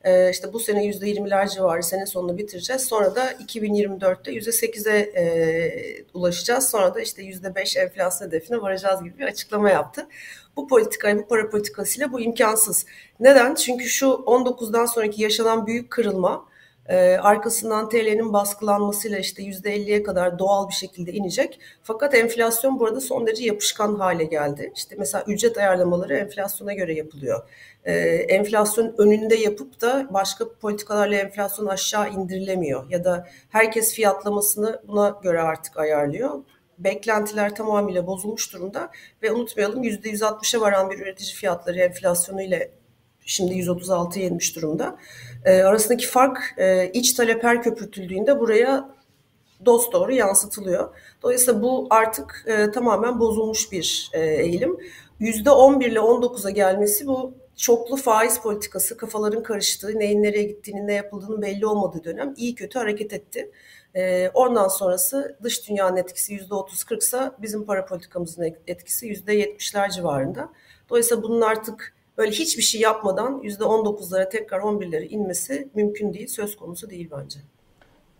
E, 0.07 0.29
işte 0.31 0.53
bu 0.53 0.59
sene 0.59 0.85
%20'ler 0.85 1.53
civarı 1.53 1.83
sene 1.83 2.05
sonunu 2.05 2.37
bitireceğiz. 2.37 2.81
Sonra 2.81 3.15
da 3.15 3.31
2024'te 3.31 4.31
%8'e 4.31 4.97
e, 4.97 6.05
ulaşacağız. 6.13 6.69
Sonra 6.69 6.95
da 6.95 7.01
işte 7.01 7.21
%5 7.23 7.79
enflasyon 7.79 8.27
hedefine 8.27 8.61
varacağız 8.61 9.03
gibi 9.03 9.17
bir 9.19 9.25
açıklama 9.25 9.69
yaptı. 9.69 10.07
Bu 10.55 10.67
politikayı, 10.67 11.17
bu 11.17 11.27
para 11.27 11.49
politikasıyla 11.49 12.11
bu 12.11 12.21
imkansız. 12.21 12.85
Neden? 13.19 13.55
Çünkü 13.55 13.85
şu 13.85 14.05
19'dan 14.05 14.85
sonraki 14.85 15.21
yaşanan 15.21 15.67
büyük 15.67 15.91
kırılma 15.91 16.45
e, 16.87 17.17
arkasından 17.17 17.89
TL'nin 17.89 18.33
baskılanmasıyla 18.33 19.17
işte 19.17 19.43
%50'ye 19.43 20.03
kadar 20.03 20.39
doğal 20.39 20.69
bir 20.69 20.73
şekilde 20.73 21.11
inecek. 21.11 21.59
Fakat 21.83 22.15
enflasyon 22.15 22.79
burada 22.79 23.01
son 23.01 23.27
derece 23.27 23.45
yapışkan 23.45 23.95
hale 23.95 24.23
geldi. 24.23 24.71
İşte 24.75 24.95
mesela 24.99 25.23
ücret 25.27 25.57
ayarlamaları 25.57 26.17
enflasyona 26.17 26.73
göre 26.73 26.93
yapılıyor. 26.93 27.49
E, 27.85 27.93
enflasyon 28.09 28.95
önünde 28.97 29.35
yapıp 29.35 29.81
da 29.81 30.07
başka 30.13 30.45
politikalarla 30.61 31.15
enflasyon 31.15 31.67
aşağı 31.67 32.09
indirilemiyor. 32.09 32.89
Ya 32.89 33.03
da 33.03 33.27
herkes 33.49 33.93
fiyatlamasını 33.93 34.81
buna 34.87 35.19
göre 35.23 35.41
artık 35.41 35.77
ayarlıyor 35.77 36.43
beklentiler 36.77 37.55
tamamıyla 37.55 38.07
bozulmuş 38.07 38.53
durumda 38.53 38.91
ve 39.23 39.31
unutmayalım 39.31 39.83
%160'a 39.83 40.61
varan 40.61 40.89
bir 40.89 40.99
üretici 40.99 41.33
fiyatları 41.33 41.79
enflasyonu 41.79 42.41
ile 42.41 42.71
şimdi 43.27 43.53
136'ya 43.53 44.25
inmiş 44.25 44.55
durumda. 44.55 44.97
E, 45.45 45.61
arasındaki 45.61 46.07
fark 46.07 46.53
e, 46.57 46.91
iç 46.91 47.13
talep 47.13 47.43
her 47.43 47.63
köpürtüldüğünde 47.63 48.39
buraya 48.39 48.89
dost 49.65 49.93
doğru 49.93 50.11
yansıtılıyor. 50.11 50.95
Dolayısıyla 51.21 51.61
bu 51.61 51.87
artık 51.89 52.45
e, 52.47 52.71
tamamen 52.71 53.19
bozulmuş 53.19 53.71
bir 53.71 54.09
e, 54.13 54.25
eğilim. 54.25 54.77
%11 55.21 55.87
ile 55.87 55.99
19'a 55.99 56.49
gelmesi 56.49 57.07
bu 57.07 57.33
çoklu 57.55 57.95
faiz 57.95 58.39
politikası, 58.39 58.97
kafaların 58.97 59.43
karıştığı, 59.43 59.99
neyin 59.99 60.23
nereye 60.23 60.43
gittiğinin 60.43 60.87
ne 60.87 60.93
yapıldığının 60.93 61.41
belli 61.41 61.65
olmadığı 61.65 62.03
dönem 62.03 62.33
iyi 62.37 62.55
kötü 62.55 62.79
hareket 62.79 63.13
etti. 63.13 63.51
E, 63.95 64.29
ondan 64.33 64.67
sonrası 64.67 65.37
dış 65.43 65.69
dünyanın 65.69 65.97
etkisi 65.97 66.33
yüzde 66.33 66.55
otuz 66.55 66.83
kırksa 66.83 67.35
bizim 67.41 67.65
para 67.65 67.85
politikamızın 67.85 68.55
etkisi 68.67 69.07
yüzde 69.07 69.33
yetmişler 69.33 69.89
civarında. 69.89 70.49
Dolayısıyla 70.89 71.23
bunun 71.23 71.41
artık 71.41 71.96
böyle 72.17 72.31
hiçbir 72.31 72.63
şey 72.63 72.81
yapmadan 72.81 73.41
yüzde 73.43 73.63
on 73.63 73.85
dokuzlara 73.85 74.29
tekrar 74.29 74.59
on 74.59 74.81
birlere 74.81 75.05
inmesi 75.05 75.69
mümkün 75.75 76.13
değil, 76.13 76.27
söz 76.27 76.57
konusu 76.57 76.89
değil 76.89 77.09
bence. 77.11 77.39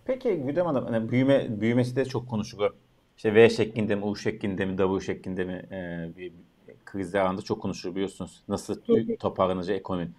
Peki 0.05 0.35
Güdem 0.35 0.65
Hanım, 0.65 0.85
hani 0.85 1.11
büyüme, 1.11 1.61
büyümesi 1.61 1.95
de 1.95 2.05
çok 2.05 2.29
konuşuluyor. 2.29 2.73
İşte 3.17 3.33
V 3.33 3.49
şeklinde 3.49 3.95
mi, 3.95 4.05
U 4.05 4.15
şeklinde 4.15 4.65
mi, 4.65 4.77
W 4.77 4.99
şeklinde 4.99 5.43
mi 5.43 5.65
e, 5.71 6.09
bir 6.17 6.33
krizler 6.85 7.21
anında 7.21 7.41
çok 7.41 7.61
konuşuluyor 7.61 7.95
biliyorsunuz. 7.95 8.43
Nasıl 8.47 8.81
toparlanacak 9.19 9.77
ekonomi. 9.77 10.11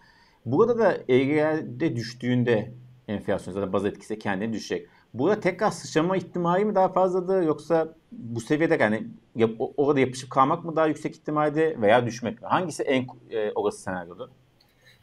Burada 0.47 0.79
da 0.79 0.99
eğride 1.09 1.97
düştüğünde 1.97 2.73
enflasyon 3.09 3.55
zaten 3.55 3.73
baz 3.73 3.85
etkisi 3.85 4.19
kendini 4.19 4.53
düşecek. 4.53 4.89
Burada 5.15 5.41
tekrar 5.41 5.71
sıçrama 5.71 6.17
ihtimali 6.17 6.65
mi 6.65 6.75
daha 6.75 6.89
fazladır 6.89 7.43
yoksa 7.43 7.95
bu 8.13 8.41
seviyede 8.41 8.77
yani 8.81 9.07
yap, 9.37 9.51
orada 9.77 10.01
yapışıp 10.01 10.31
kalmak 10.31 10.65
mı 10.65 10.77
daha 10.77 10.87
yüksek 10.87 11.17
ihtimalde 11.17 11.81
veya 11.81 12.07
düşmek 12.07 12.43
mi? 12.43 12.49
Hangisi 12.49 12.83
en 12.83 13.07
e, 13.31 13.53
orası 13.53 13.83
senaryoda? 13.83 14.29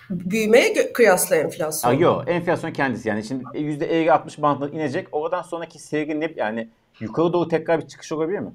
Büyümeye 0.10 0.94
kıyasla 0.94 1.36
enflasyon. 1.36 1.92
Aa, 1.92 1.94
yok 1.94 2.24
enflasyon 2.28 2.72
kendisi 2.72 3.10
yani 3.10 3.24
şimdi 3.24 3.44
%50-60 3.44 4.42
bandına 4.42 4.70
inecek 4.70 5.08
oradan 5.12 5.42
sonraki 5.42 5.80
seyri 5.80 6.20
ne 6.20 6.34
yani 6.36 6.70
yukarı 7.00 7.34
doğru 7.34 7.48
tekrar 7.48 7.82
bir 7.82 7.88
çıkış 7.88 8.12
olabilir 8.12 8.40
mi? 8.40 8.52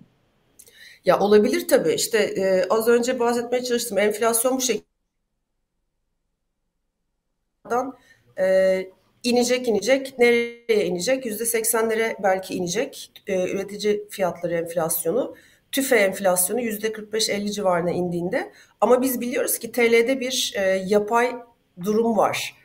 Ya 1.05 1.19
olabilir 1.19 1.69
tabii 1.69 1.93
işte 1.93 2.19
e, 2.19 2.65
az 2.71 2.89
önce 2.89 3.21
bahsetmeye 3.21 3.65
çalıştım 3.65 3.99
enflasyon 3.99 4.57
bu 4.57 4.61
şekilde 4.61 4.85
e, 8.39 8.91
inecek 9.25 9.69
inecek. 9.69 10.19
Nereye 10.19 10.87
inecek? 10.87 11.27
Yüzde 11.27 11.47
seksenlere 11.47 12.17
belki 12.23 12.55
inecek. 12.55 13.13
E, 13.27 13.51
üretici 13.51 14.09
fiyatları 14.11 14.55
enflasyonu. 14.55 15.35
TÜFE 15.73 15.97
enflasyonu 15.97 16.61
yüzde 16.61 16.89
45-50 16.89 17.51
civarına 17.51 17.91
indiğinde. 17.91 18.53
Ama 18.81 19.03
biz 19.03 19.21
biliyoruz 19.21 19.59
ki 19.59 19.73
TL'de 19.73 20.21
bir 20.21 20.55
e, 20.57 20.61
yapay 20.87 21.33
durum 21.85 22.17
var. 22.17 22.57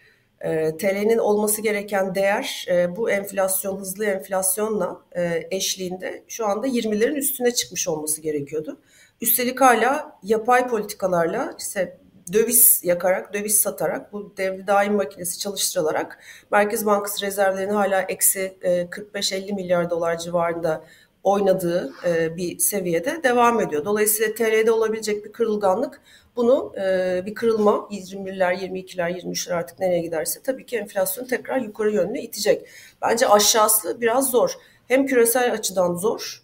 E, 0.42 0.78
TL'nin 0.78 1.18
olması 1.18 1.62
gereken 1.62 2.16
değer 2.16 2.66
e, 2.70 2.96
bu 2.96 3.10
enflasyon, 3.12 3.78
hızlı 3.78 4.06
enflasyonla 4.06 5.02
e, 5.16 5.48
eşliğinde 5.52 6.24
şu 6.28 6.46
anda 6.48 6.68
20'lerin 6.68 7.16
üstüne 7.16 7.52
çıkmış 7.52 7.88
olması 7.88 8.22
gerekiyordu. 8.22 8.80
Üstelik 9.22 9.62
hala 9.62 10.20
yapay 10.24 10.68
politikalarla 10.68 11.56
işte 11.60 11.98
döviz 12.34 12.82
yakarak, 12.84 13.34
döviz 13.34 13.60
satarak, 13.60 14.14
bu 14.14 14.34
devri 14.38 14.68
daim 14.68 14.94
makinesi 14.94 15.40
çalıştırılarak 15.40 16.20
Merkez 16.52 16.86
Bankası 16.86 17.26
rezervlerini 17.26 17.72
hala 17.72 18.02
eksi 18.02 18.58
45-50 18.62 19.50
e, 19.50 19.54
milyar 19.54 19.90
dolar 19.90 20.18
civarında 20.18 20.84
oynadığı 21.24 21.94
e, 22.06 22.38
bir 22.38 22.60
seviyede 22.60 23.24
devam 23.24 23.62
ediyor. 23.62 23.86
Dolayısıyla 23.86 24.34
TL'de 24.34 24.72
olabilecek 24.72 25.26
bir 25.26 25.32
kırılganlık 25.32 26.02
bunu 26.36 26.74
e, 26.78 27.22
bir 27.26 27.36
kırılma 27.36 27.72
21'ler, 27.72 28.56
22'ler, 28.56 29.22
23'ler 29.22 29.54
artık 29.54 29.80
nereye 29.80 30.02
giderse 30.02 30.40
tabii 30.44 30.66
ki 30.66 30.78
enflasyon 30.78 31.26
tekrar 31.26 31.58
yukarı 31.58 31.92
yönlü 31.92 32.20
itecek. 32.20 32.68
Bence 33.02 33.28
aşağısı 33.28 34.02
biraz 34.02 34.32
zor. 34.32 34.54
Hem 34.88 35.06
küresel 35.06 35.54
açıdan 35.54 35.96
zor 35.96 36.44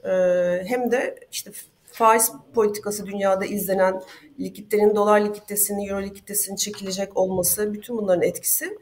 hem 0.65 0.91
de 0.91 1.19
işte 1.31 1.51
faiz 2.01 2.31
politikası 2.53 3.05
dünyada 3.05 3.45
izlenen 3.45 4.01
likitlerin 4.39 4.95
dolar 4.95 5.21
likiditesinin, 5.21 5.87
euro 5.87 6.01
likiditesinin 6.01 6.55
çekilecek 6.55 7.17
olması 7.17 7.73
bütün 7.73 7.97
bunların 7.97 8.21
etkisi 8.21 8.77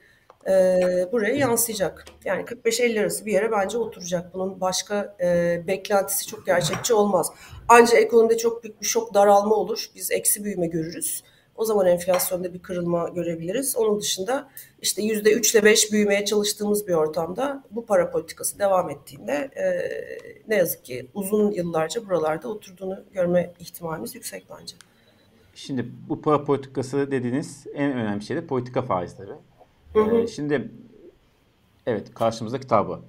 e, 0.48 0.52
buraya 1.12 1.36
yansıyacak. 1.36 2.06
Yani 2.26 2.44
45-50 2.44 3.02
arası 3.02 3.26
bir 3.26 3.32
yere 3.32 3.52
bence 3.52 3.78
oturacak. 3.78 4.34
Bunun 4.34 4.62
başka 4.62 5.16
e, 5.22 5.62
beklentisi 5.68 6.28
çok 6.28 6.46
gerçekçi 6.46 6.94
olmaz. 6.94 7.32
Ancak 7.68 8.02
ekonomide 8.02 8.38
çok 8.38 8.64
büyük 8.64 8.82
bir 8.82 8.86
şok 8.86 9.14
daralma 9.14 9.56
olur. 9.56 9.86
Biz 9.96 10.12
eksi 10.12 10.44
büyüme 10.44 10.68
görürüz. 10.68 11.24
O 11.60 11.66
zaman 11.66 11.88
enflasyonda 11.88 12.54
bir 12.54 12.60
kırılma 12.60 13.10
görebiliriz. 13.10 13.76
Onun 13.76 14.00
dışında 14.00 14.50
işte 14.82 15.02
yüzde 15.02 15.34
üç 15.34 15.56
ile 15.56 15.64
beş 15.64 15.92
büyümeye 15.92 16.26
çalıştığımız 16.26 16.88
bir 16.88 16.94
ortamda 16.94 17.64
bu 17.72 17.86
para 17.86 18.12
politikası 18.12 18.60
devam 18.60 18.90
ettiğinde 18.90 19.34
e, 19.34 19.66
ne 20.48 20.56
yazık 20.56 20.86
ki 20.86 21.08
uzun 21.14 21.52
yıllarca 21.52 22.06
buralarda 22.10 22.48
oturduğunu 22.48 23.04
görme 23.14 23.54
ihtimalimiz 23.60 24.16
yüksek 24.16 24.46
bence. 24.50 24.76
Şimdi 25.56 25.86
bu 26.10 26.22
para 26.22 26.44
politikası 26.44 27.12
dediğiniz 27.12 27.68
en 27.74 27.92
önemli 27.92 28.24
şey 28.24 28.38
de 28.38 28.48
politika 28.48 28.82
faizleri. 28.82 29.32
Hı 29.94 30.00
hı. 30.00 30.18
Ee, 30.18 30.28
şimdi 30.28 30.72
evet 31.86 32.14
karşımızda 32.14 32.60
kitabı. 32.60 33.00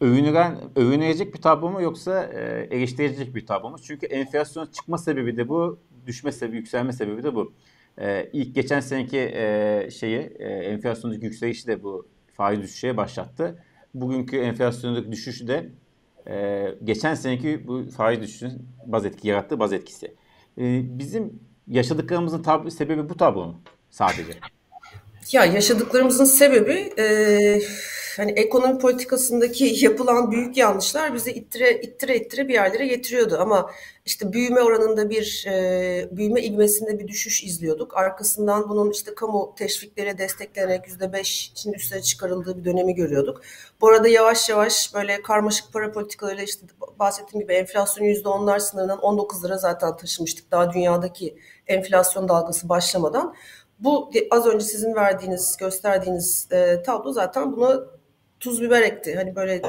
Övünülen, 0.00 0.56
övünülecek 0.76 1.34
bir 1.34 1.42
tablo 1.42 1.70
mu 1.70 1.82
yoksa 1.82 2.24
e, 2.24 2.68
eleştirilecek 2.70 3.34
bir 3.34 3.46
tablo 3.46 3.70
mu? 3.70 3.76
Çünkü 3.78 4.06
enflasyon 4.06 4.66
çıkma 4.66 4.98
sebebi 4.98 5.36
de 5.36 5.48
bu, 5.48 5.78
düşme 6.06 6.32
sebebi, 6.32 6.56
yükselme 6.56 6.92
sebebi 6.92 7.22
de 7.22 7.34
bu. 7.34 7.52
E, 8.00 8.30
ilk 8.32 8.54
geçen 8.54 8.80
seneki 8.80 9.18
e, 9.18 9.88
şeyi 9.90 10.18
e, 10.38 10.44
enflasyondaki 10.48 11.24
yükselişi 11.24 11.66
de 11.66 11.82
bu 11.82 12.08
faiz 12.32 12.62
düşüşe 12.62 12.96
başlattı. 12.96 13.64
Bugünkü 13.94 14.36
enflasyondaki 14.36 15.12
düşüş 15.12 15.46
de 15.46 15.70
e, 16.28 16.66
geçen 16.84 17.14
seneki 17.14 17.66
bu 17.66 17.90
faiz 17.90 18.20
düşüşünün 18.20 18.66
baz 18.86 19.06
etki 19.06 19.28
yarattığı 19.28 19.60
baz 19.60 19.72
etkisi. 19.72 20.06
E, 20.58 20.98
bizim 20.98 21.40
yaşadıklarımızın 21.68 22.42
tab- 22.42 22.70
sebebi 22.70 23.08
bu 23.08 23.16
tablo 23.16 23.46
mu 23.46 23.62
sadece? 23.90 24.32
Ya 25.32 25.44
yaşadıklarımızın 25.44 26.24
sebebi 26.24 26.92
e, 26.98 27.60
hani 28.16 28.32
ekonomi 28.32 28.78
politikasındaki 28.78 29.64
yapılan 29.84 30.30
büyük 30.30 30.56
yanlışlar 30.56 31.14
bizi 31.14 31.32
ittire 31.32 31.80
ittire 31.80 32.16
ittire 32.16 32.48
bir 32.48 32.54
yerlere 32.54 32.86
getiriyordu 32.86 33.36
ama 33.40 33.70
işte 34.06 34.32
büyüme 34.32 34.60
oranında 34.60 35.10
bir 35.10 35.44
e, 35.48 36.08
büyüme 36.10 36.42
ivmesinde 36.42 36.98
bir 36.98 37.08
düşüş 37.08 37.44
izliyorduk. 37.44 37.96
Arkasından 37.96 38.68
bunun 38.68 38.90
işte 38.90 39.14
kamu 39.14 39.54
teşviklere 39.58 40.18
desteklenerek 40.18 40.86
yüzde 40.86 41.12
beşin 41.12 41.72
üstüne 41.72 42.02
çıkarıldığı 42.02 42.58
bir 42.58 42.64
dönemi 42.64 42.94
görüyorduk. 42.94 43.42
Bu 43.80 43.88
arada 43.88 44.08
yavaş 44.08 44.48
yavaş 44.48 44.94
böyle 44.94 45.22
karmaşık 45.22 45.72
para 45.72 45.92
politikalarıyla 45.92 46.44
işte 46.44 46.66
bahsettiğim 46.98 47.42
gibi 47.42 47.52
enflasyon 47.52 48.06
yüzde 48.06 48.28
onlar 48.28 48.58
sınırından 48.58 48.98
19 48.98 49.44
lira 49.44 49.58
zaten 49.58 49.96
taşımıştık 49.96 50.50
daha 50.50 50.72
dünyadaki 50.72 51.36
enflasyon 51.66 52.28
dalgası 52.28 52.68
başlamadan. 52.68 53.34
Bu 53.78 54.10
az 54.30 54.46
önce 54.46 54.64
sizin 54.64 54.94
verdiğiniz, 54.94 55.56
gösterdiğiniz 55.56 56.48
e, 56.52 56.82
tablo 56.82 57.12
zaten 57.12 57.56
buna 57.56 57.80
tuz 58.40 58.62
biber 58.62 58.82
ekti. 58.82 59.14
Hani 59.14 59.36
böyle 59.36 59.62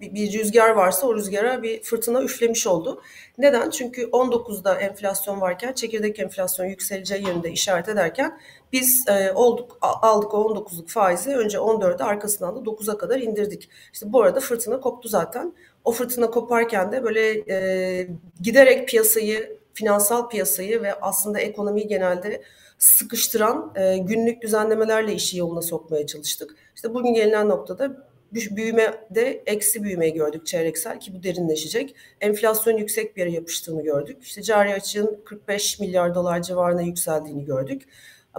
bir, 0.00 0.38
rüzgar 0.38 0.70
varsa 0.70 1.06
o 1.06 1.14
rüzgara 1.14 1.62
bir 1.62 1.82
fırtına 1.82 2.22
üflemiş 2.22 2.66
oldu. 2.66 3.02
Neden? 3.38 3.70
Çünkü 3.70 4.02
19'da 4.02 4.74
enflasyon 4.74 5.40
varken 5.40 5.72
çekirdek 5.72 6.20
enflasyon 6.20 6.66
yükseleceği 6.66 7.26
yönünde 7.26 7.50
işaret 7.50 7.88
ederken 7.88 8.40
biz 8.72 9.04
e, 9.08 9.32
olduk 9.32 9.78
aldık 9.80 10.34
o 10.34 10.38
19'luk 10.38 10.88
faizi 10.88 11.36
önce 11.36 11.58
14'e 11.58 12.04
arkasından 12.04 12.56
da 12.56 12.70
9'a 12.70 12.98
kadar 12.98 13.20
indirdik. 13.20 13.68
İşte 13.92 14.12
bu 14.12 14.22
arada 14.22 14.40
fırtına 14.40 14.80
koptu 14.80 15.08
zaten. 15.08 15.54
O 15.84 15.92
fırtına 15.92 16.30
koparken 16.30 16.92
de 16.92 17.04
böyle 17.04 17.54
e, 17.54 18.08
giderek 18.40 18.88
piyasayı, 18.88 19.58
finansal 19.74 20.28
piyasayı 20.28 20.82
ve 20.82 20.94
aslında 20.94 21.40
ekonomiyi 21.40 21.86
genelde 21.86 22.42
sıkıştıran 22.84 23.72
e, 23.76 23.98
günlük 23.98 24.42
düzenlemelerle 24.42 25.14
işi 25.14 25.38
yoluna 25.38 25.62
sokmaya 25.62 26.06
çalıştık. 26.06 26.56
İşte 26.74 26.94
bugün 26.94 27.14
gelinen 27.14 27.48
noktada 27.48 28.06
büyüme 28.32 29.06
de 29.10 29.42
eksi 29.46 29.82
büyümeyi 29.82 30.12
gördük 30.14 30.46
çeyreksel 30.46 31.00
ki 31.00 31.14
bu 31.14 31.22
derinleşecek. 31.22 31.96
Enflasyon 32.20 32.76
yüksek 32.76 33.16
bir 33.16 33.20
yere 33.20 33.30
yapıştığını 33.30 33.82
gördük. 33.82 34.22
İşte 34.22 34.42
cari 34.42 34.74
açığın 34.74 35.20
45 35.24 35.80
milyar 35.80 36.14
dolar 36.14 36.42
civarına 36.42 36.82
yükseldiğini 36.82 37.44
gördük. 37.44 37.82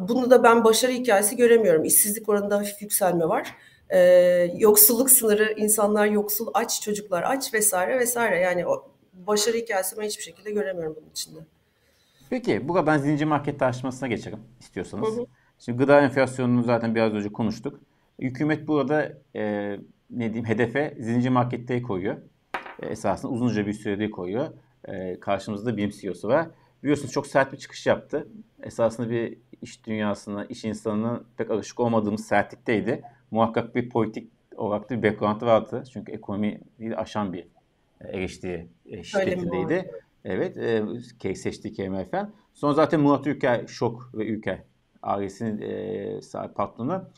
Bunu 0.01 0.31
da 0.31 0.43
ben 0.43 0.63
başarı 0.63 0.91
hikayesi 0.91 1.35
göremiyorum. 1.35 1.83
İşsizlik 1.83 2.29
oranında 2.29 2.57
hafif 2.57 2.81
yükselme 2.81 3.25
var. 3.25 3.55
Ee, 3.89 3.99
yoksulluk 4.57 5.09
sınırı, 5.09 5.53
insanlar 5.57 6.05
yoksul, 6.05 6.47
aç, 6.53 6.81
çocuklar 6.81 7.23
aç 7.23 7.53
vesaire 7.53 7.99
vesaire. 7.99 8.39
Yani 8.39 8.67
o 8.67 8.91
başarı 9.13 9.57
hikayesi 9.57 9.97
ben 9.97 10.03
hiçbir 10.03 10.23
şekilde 10.23 10.51
göremiyorum 10.51 10.95
bunun 10.95 11.09
içinde. 11.09 11.39
Peki 12.29 12.67
burada 12.67 12.87
ben 12.87 12.97
zincir 12.97 13.25
market 13.25 13.59
tartışmasına 13.59 14.07
geçerim 14.07 14.39
istiyorsanız. 14.59 15.17
Hı 15.17 15.21
hı. 15.21 15.25
Şimdi 15.59 15.77
gıda 15.77 16.01
enflasyonunu 16.01 16.63
zaten 16.63 16.95
biraz 16.95 17.13
önce 17.13 17.29
konuştuk. 17.29 17.79
Hükümet 18.19 18.67
burada 18.67 19.17
e, 19.35 19.71
ne 20.09 20.33
diyeyim 20.33 20.45
hedefe 20.45 20.97
zincir 20.99 21.29
marketleri 21.29 21.81
koyuyor. 21.81 22.17
E, 22.81 22.87
esasında 22.87 23.31
uzunca 23.31 23.67
bir 23.67 23.73
süredir 23.73 24.11
koyuyor. 24.11 24.47
E, 24.85 25.19
karşımızda 25.19 25.77
BİM 25.77 25.89
CEO'su 25.89 26.27
var. 26.27 26.47
Biliyorsunuz 26.83 27.11
çok 27.11 27.27
sert 27.27 27.53
bir 27.53 27.57
çıkış 27.57 27.85
yaptı. 27.85 28.27
Esasında 28.63 29.09
bir 29.09 29.37
iş 29.61 29.85
dünyasına, 29.85 30.45
iş 30.45 30.65
insanının 30.65 31.27
pek 31.37 31.51
alışık 31.51 31.79
olmadığımız 31.79 32.25
sertlikteydi. 32.25 33.01
Muhakkak 33.31 33.75
bir 33.75 33.89
politik 33.89 34.31
olarak 34.55 34.89
da 34.89 35.01
bir 35.01 35.11
background 35.11 35.41
vardı. 35.41 35.83
Çünkü 35.93 36.11
ekonomi 36.11 36.61
aşan 36.95 37.33
bir 37.33 37.47
eleştiri 38.01 38.67
şiddetindeydi. 39.03 39.91
Evet, 40.25 40.57
e, 41.23 41.35
seçti 41.35 41.73
KMF'den. 41.73 42.31
Sonra 42.53 42.73
zaten 42.73 42.99
Murat 43.01 43.27
Ülker, 43.27 43.67
Şok 43.67 44.09
ve 44.13 44.25
Ülker 44.25 44.63
ailesinin 45.01 45.61
e, 45.61 46.53
patronu 46.55 47.09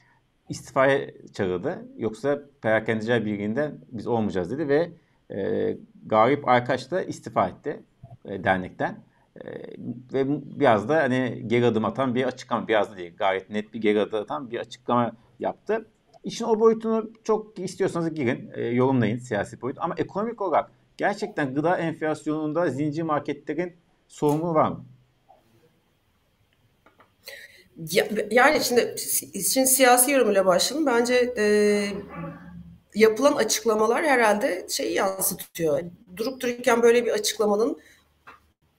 istifaya 0.50 1.08
çağırdı. 1.34 1.88
Yoksa 1.98 2.42
perakendeciler 2.62 3.26
birliğinden 3.26 3.80
biz 3.92 4.08
olmayacağız 4.08 4.52
dedi 4.52 4.68
ve 4.68 4.92
e, 5.36 5.78
Galip 6.06 6.48
Aykaç 6.48 6.92
da 6.92 7.04
istifa 7.04 7.48
etti 7.48 7.84
e, 8.26 8.44
dernekten. 8.44 9.04
E, 9.36 9.46
ve 10.14 10.26
biraz 10.60 10.90
da 10.90 10.96
hani 10.96 11.44
geri 11.48 11.66
adım 11.66 11.86
atan 11.86 12.16
bir 12.16 12.24
açıklama, 12.24 12.68
biraz 12.68 12.92
da 12.92 12.98
değil 12.98 13.14
gayet 13.18 13.50
net 13.50 13.74
bir 13.74 13.82
geri 13.82 14.02
adım 14.02 14.20
atan 14.20 14.52
bir 14.52 14.60
açıklama 14.60 15.12
yaptı. 15.40 15.88
İşin 16.24 16.46
o 16.46 16.60
boyutunu 16.60 17.12
çok 17.24 17.60
istiyorsanız 17.60 18.14
girin, 18.14 18.52
e, 18.54 18.66
yorumlayın 18.66 19.18
siyasi 19.18 19.62
boyut. 19.62 19.78
Ama 19.80 19.96
ekonomik 19.98 20.42
olarak 20.42 20.72
gerçekten 20.98 21.54
gıda 21.54 21.78
enflasyonunda 21.78 22.70
zincir 22.70 23.04
marketlerin 23.04 23.76
sorumlu 24.08 24.54
var 24.54 24.70
mı? 24.70 24.86
yani 28.32 28.64
şimdi 28.64 28.96
için 29.34 29.66
siyasi 29.66 30.12
yorumuyla 30.12 30.46
başlayalım. 30.46 30.86
Bence 30.86 31.34
e, 31.38 31.46
yapılan 32.96 33.34
açıklamalar 33.34 34.06
herhalde 34.06 34.68
şeyi 34.70 34.94
yansıtıyor. 34.94 35.80
Durup 36.16 36.42
dururken 36.42 36.84
böyle 36.84 37.06
bir 37.06 37.12
açıklamanın 37.12 37.78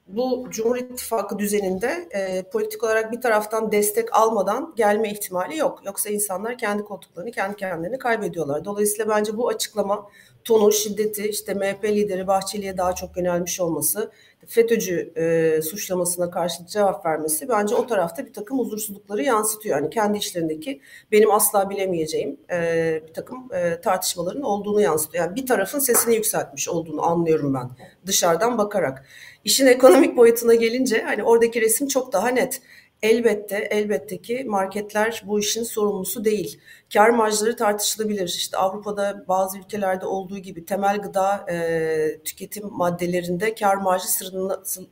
bu 0.07 0.47
Cumhur 0.49 0.77
İttifakı 0.77 1.39
düzeninde 1.39 2.09
e, 2.11 2.43
politik 2.43 2.83
olarak 2.83 3.11
bir 3.11 3.21
taraftan 3.21 3.71
destek 3.71 4.15
almadan 4.15 4.73
gelme 4.75 5.11
ihtimali 5.11 5.57
yok. 5.57 5.81
Yoksa 5.85 6.09
insanlar 6.09 6.57
kendi 6.57 6.83
koltuklarını 6.83 7.31
kendi 7.31 7.55
kendilerini 7.55 7.97
kaybediyorlar. 7.97 8.65
Dolayısıyla 8.65 9.09
bence 9.09 9.37
bu 9.37 9.47
açıklama 9.47 10.09
tonu, 10.49 10.71
şiddeti, 10.71 11.29
işte 11.29 11.53
MHP 11.53 11.83
lideri 11.83 12.27
Bahçeli'ye 12.27 12.77
daha 12.77 12.95
çok 12.95 13.17
yönelmiş 13.17 13.59
olması, 13.59 14.11
FETÖ'cü 14.47 15.13
e, 15.15 15.61
suçlamasına 15.61 16.31
karşı 16.31 16.65
cevap 16.65 17.05
vermesi 17.05 17.49
bence 17.49 17.75
o 17.75 17.87
tarafta 17.87 18.25
bir 18.25 18.33
takım 18.33 18.59
huzursuzlukları 18.59 19.23
yansıtıyor. 19.23 19.77
Yani 19.77 19.89
kendi 19.89 20.17
işlerindeki 20.17 20.81
benim 21.11 21.31
asla 21.31 21.69
bilemeyeceğim 21.69 22.37
e, 22.51 23.01
bir 23.07 23.13
takım 23.13 23.47
e, 23.53 23.81
tartışmaların 23.81 24.41
olduğunu 24.41 24.81
yansıtıyor. 24.81 25.25
Yani 25.25 25.35
bir 25.35 25.45
tarafın 25.45 25.79
sesini 25.79 26.15
yükseltmiş 26.15 26.69
olduğunu 26.69 27.05
anlıyorum 27.05 27.53
ben 27.53 27.69
dışarıdan 28.05 28.57
bakarak. 28.57 29.05
İşin 29.43 29.67
ekonomik 29.67 30.17
boyutuna 30.17 30.55
gelince 30.55 31.01
hani 31.01 31.23
oradaki 31.23 31.61
resim 31.61 31.87
çok 31.87 32.13
daha 32.13 32.27
net. 32.27 32.61
Elbette, 33.01 33.67
elbette 33.71 34.21
ki 34.21 34.43
marketler 34.47 35.23
bu 35.25 35.39
işin 35.39 35.63
sorumlusu 35.63 36.25
değil. 36.25 36.59
Kar 36.93 37.09
marjları 37.09 37.55
tartışılabilir. 37.55 38.27
İşte 38.27 38.57
Avrupa'da 38.57 39.25
bazı 39.27 39.57
ülkelerde 39.57 40.05
olduğu 40.05 40.37
gibi 40.37 40.65
temel 40.65 40.97
gıda 40.97 41.45
e, 41.51 42.19
tüketim 42.23 42.69
maddelerinde 42.71 43.55
kar 43.55 43.75
marjı 43.75 44.05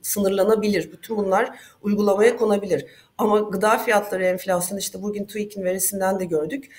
sınırlanabilir. 0.02 0.92
Bütün 0.92 1.18
bunlar 1.18 1.60
uygulamaya 1.82 2.38
konabilir. 2.38 2.86
Ama 3.18 3.40
gıda 3.40 3.78
fiyatları 3.78 4.26
enflasyonu 4.26 4.80
işte 4.80 5.02
bugün 5.02 5.26
TÜİK'in 5.26 5.64
verisinden 5.64 6.20
de 6.20 6.26
gördük. 6.26 6.72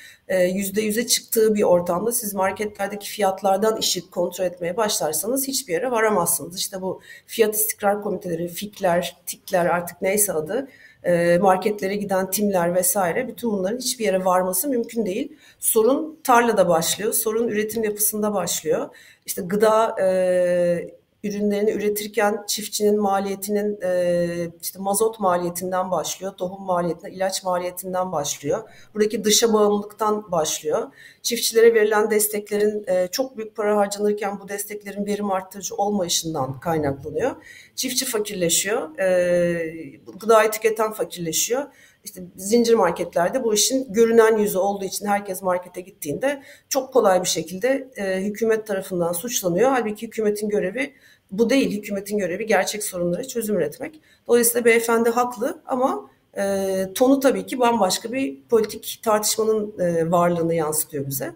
Yüzde 0.52 0.80
yüze 0.80 1.06
çıktığı 1.06 1.54
bir 1.54 1.62
ortamda 1.62 2.12
siz 2.12 2.34
marketlerdeki 2.34 3.10
fiyatlardan 3.10 3.76
işi 3.76 4.10
kontrol 4.10 4.44
etmeye 4.44 4.76
başlarsanız 4.76 5.48
hiçbir 5.48 5.72
yere 5.72 5.90
varamazsınız. 5.90 6.58
İşte 6.58 6.82
bu 6.82 7.00
fiyat 7.26 7.54
istikrar 7.54 8.02
komiteleri, 8.02 8.48
FİK'ler, 8.48 9.16
TİK'ler 9.26 9.66
artık 9.66 10.02
neyse 10.02 10.32
adı 10.32 10.68
e, 10.97 10.97
marketlere 11.40 11.96
giden 11.96 12.30
timler 12.30 12.74
vesaire 12.74 13.28
bütün 13.28 13.50
bunların 13.50 13.78
hiçbir 13.78 14.04
yere 14.04 14.24
varması 14.24 14.68
mümkün 14.68 15.06
değil. 15.06 15.36
Sorun 15.60 16.20
tarlada 16.24 16.68
başlıyor, 16.68 17.12
sorun 17.12 17.48
üretim 17.48 17.84
yapısında 17.84 18.34
başlıyor. 18.34 18.88
İşte 19.26 19.42
gıda 19.42 19.96
e, 20.02 20.97
ürünlerini 21.24 21.70
üretirken 21.70 22.44
çiftçinin 22.46 23.00
maliyetinin 23.00 23.78
e, 23.82 24.50
işte 24.62 24.78
mazot 24.78 25.20
maliyetinden 25.20 25.90
başlıyor, 25.90 26.32
tohum 26.32 26.66
maliyetinden, 26.66 27.12
ilaç 27.12 27.44
maliyetinden 27.44 28.12
başlıyor. 28.12 28.68
Buradaki 28.94 29.24
dışa 29.24 29.52
bağımlılıktan 29.52 30.32
başlıyor. 30.32 30.92
Çiftçilere 31.22 31.74
verilen 31.74 32.10
desteklerin 32.10 32.84
e, 32.86 33.08
çok 33.12 33.36
büyük 33.36 33.56
para 33.56 33.76
harcanırken 33.76 34.40
bu 34.40 34.48
desteklerin 34.48 35.06
verim 35.06 35.30
arttırıcı 35.30 35.74
olmayışından 35.74 36.60
kaynaklanıyor. 36.60 37.36
Çiftçi 37.76 38.04
fakirleşiyor, 38.04 38.98
e, 38.98 40.00
gıdayı 40.20 40.50
tüketen 40.50 40.92
fakirleşiyor. 40.92 41.64
İşte 42.08 42.22
zincir 42.36 42.74
marketlerde 42.74 43.44
bu 43.44 43.54
işin 43.54 43.92
görünen 43.92 44.36
yüzü 44.36 44.58
olduğu 44.58 44.84
için 44.84 45.06
herkes 45.06 45.42
markete 45.42 45.80
gittiğinde 45.80 46.42
çok 46.68 46.92
kolay 46.92 47.22
bir 47.22 47.28
şekilde 47.28 47.88
e, 47.96 48.20
hükümet 48.20 48.66
tarafından 48.66 49.12
suçlanıyor. 49.12 49.70
Halbuki 49.70 50.06
hükümetin 50.06 50.48
görevi 50.48 50.94
bu 51.30 51.50
değil. 51.50 51.78
Hükümetin 51.78 52.18
görevi 52.18 52.46
gerçek 52.46 52.84
sorunları 52.84 53.28
çözüm 53.28 53.56
üretmek. 53.56 54.00
Dolayısıyla 54.28 54.64
beyefendi 54.64 55.10
haklı 55.10 55.62
ama 55.66 56.10
e, 56.38 56.84
tonu 56.94 57.20
tabii 57.20 57.46
ki 57.46 57.58
bambaşka 57.58 58.12
bir 58.12 58.42
politik 58.50 59.00
tartışmanın 59.04 59.78
e, 59.78 60.10
varlığını 60.10 60.54
yansıtıyor 60.54 61.06
bize. 61.06 61.34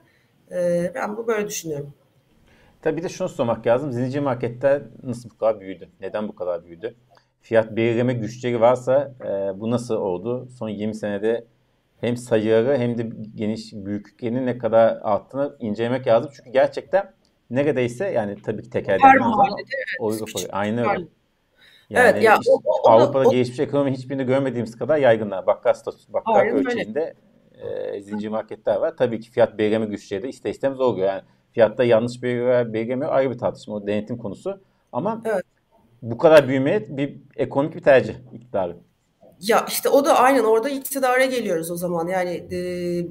E, 0.52 0.92
ben 0.94 1.16
bu 1.16 1.26
böyle 1.26 1.48
düşünüyorum. 1.48 1.94
Tabii 2.82 2.96
bir 2.96 3.02
de 3.02 3.08
şunu 3.08 3.28
sormak 3.28 3.66
lazım. 3.66 3.92
Zincir 3.92 4.20
marketler 4.20 4.82
nasıl 5.02 5.30
bu 5.30 5.38
kadar 5.38 5.60
büyüdü? 5.60 5.88
Neden 6.00 6.28
bu 6.28 6.34
kadar 6.34 6.64
büyüdü? 6.64 6.94
Fiyat 7.42 7.76
belirleme 7.76 8.12
güçleri 8.12 8.60
varsa 8.60 9.14
e, 9.24 9.60
bu 9.60 9.70
nasıl 9.70 9.94
oldu? 9.96 10.48
Son 10.58 10.68
20 10.68 10.94
senede 10.94 11.44
hem 12.00 12.16
sayıları 12.16 12.78
hem 12.78 12.98
de 12.98 13.10
geniş 13.34 13.72
büyüklüklerinin 13.72 14.46
ne 14.46 14.58
kadar 14.58 14.98
arttığını 15.02 15.56
incelemek 15.60 16.06
lazım. 16.06 16.30
Çünkü 16.36 16.50
gerçekten 16.50 17.12
neredeyse 17.50 18.10
yani 18.10 18.36
tabii 18.42 18.62
ki 18.70 18.84
Her 18.86 19.16
ama 19.20 19.46
evet. 19.58 19.66
Avrupa 20.00 20.40
aynı 20.52 20.80
öyle. 20.80 21.04
Yani 21.90 22.10
Evet, 22.10 22.22
ya 22.22 22.34
işte 22.34 22.50
o- 22.50 22.60
o- 22.64 22.80
o 22.82 22.84
da- 22.84 22.90
Avrupa'da 22.90 23.28
o- 23.28 23.30
gelişmiş 23.30 23.60
ekonomi 23.60 23.92
hiçbirini 23.92 24.24
görmediğimiz 24.24 24.78
kadar 24.78 24.96
yaygınlar. 24.98 25.46
Bakkal 25.46 25.72
statüsü, 25.74 26.12
bakkal 26.12 26.34
Aynen 26.34 26.56
öyle. 26.56 26.68
ölçeğinde 26.68 27.14
e, 27.94 28.00
zincir 28.00 28.28
marketler 28.28 28.76
var. 28.76 28.96
Tabii 28.96 29.20
ki 29.20 29.30
fiyat 29.30 29.58
belirleme 29.58 29.86
güçleri 29.86 30.22
de 30.22 30.28
ister 30.28 30.50
istemez 30.50 30.80
oluyor. 30.80 31.08
Yani 31.08 31.22
fiyatta 31.52 31.84
yanlış 31.84 32.22
belirleme, 32.22 32.72
belirleme 32.72 33.06
ayrı 33.06 33.30
bir 33.30 33.38
tartışma. 33.38 33.74
O 33.74 33.86
denetim 33.86 34.16
konusu. 34.18 34.60
Ama 34.92 35.22
Evet. 35.24 35.42
Bu 36.02 36.18
kadar 36.18 36.48
büyümeye 36.48 36.96
bir 36.96 37.16
ekonomik 37.36 37.74
bir 37.76 37.82
tercih 37.82 38.14
iktidarı. 38.32 38.76
Ya 39.40 39.66
işte 39.68 39.88
o 39.88 40.04
da 40.04 40.18
aynen 40.18 40.44
orada 40.44 40.68
iktidara 40.68 41.24
geliyoruz 41.24 41.70
o 41.70 41.76
zaman. 41.76 42.08
Yani 42.08 42.30
e, 42.30 42.58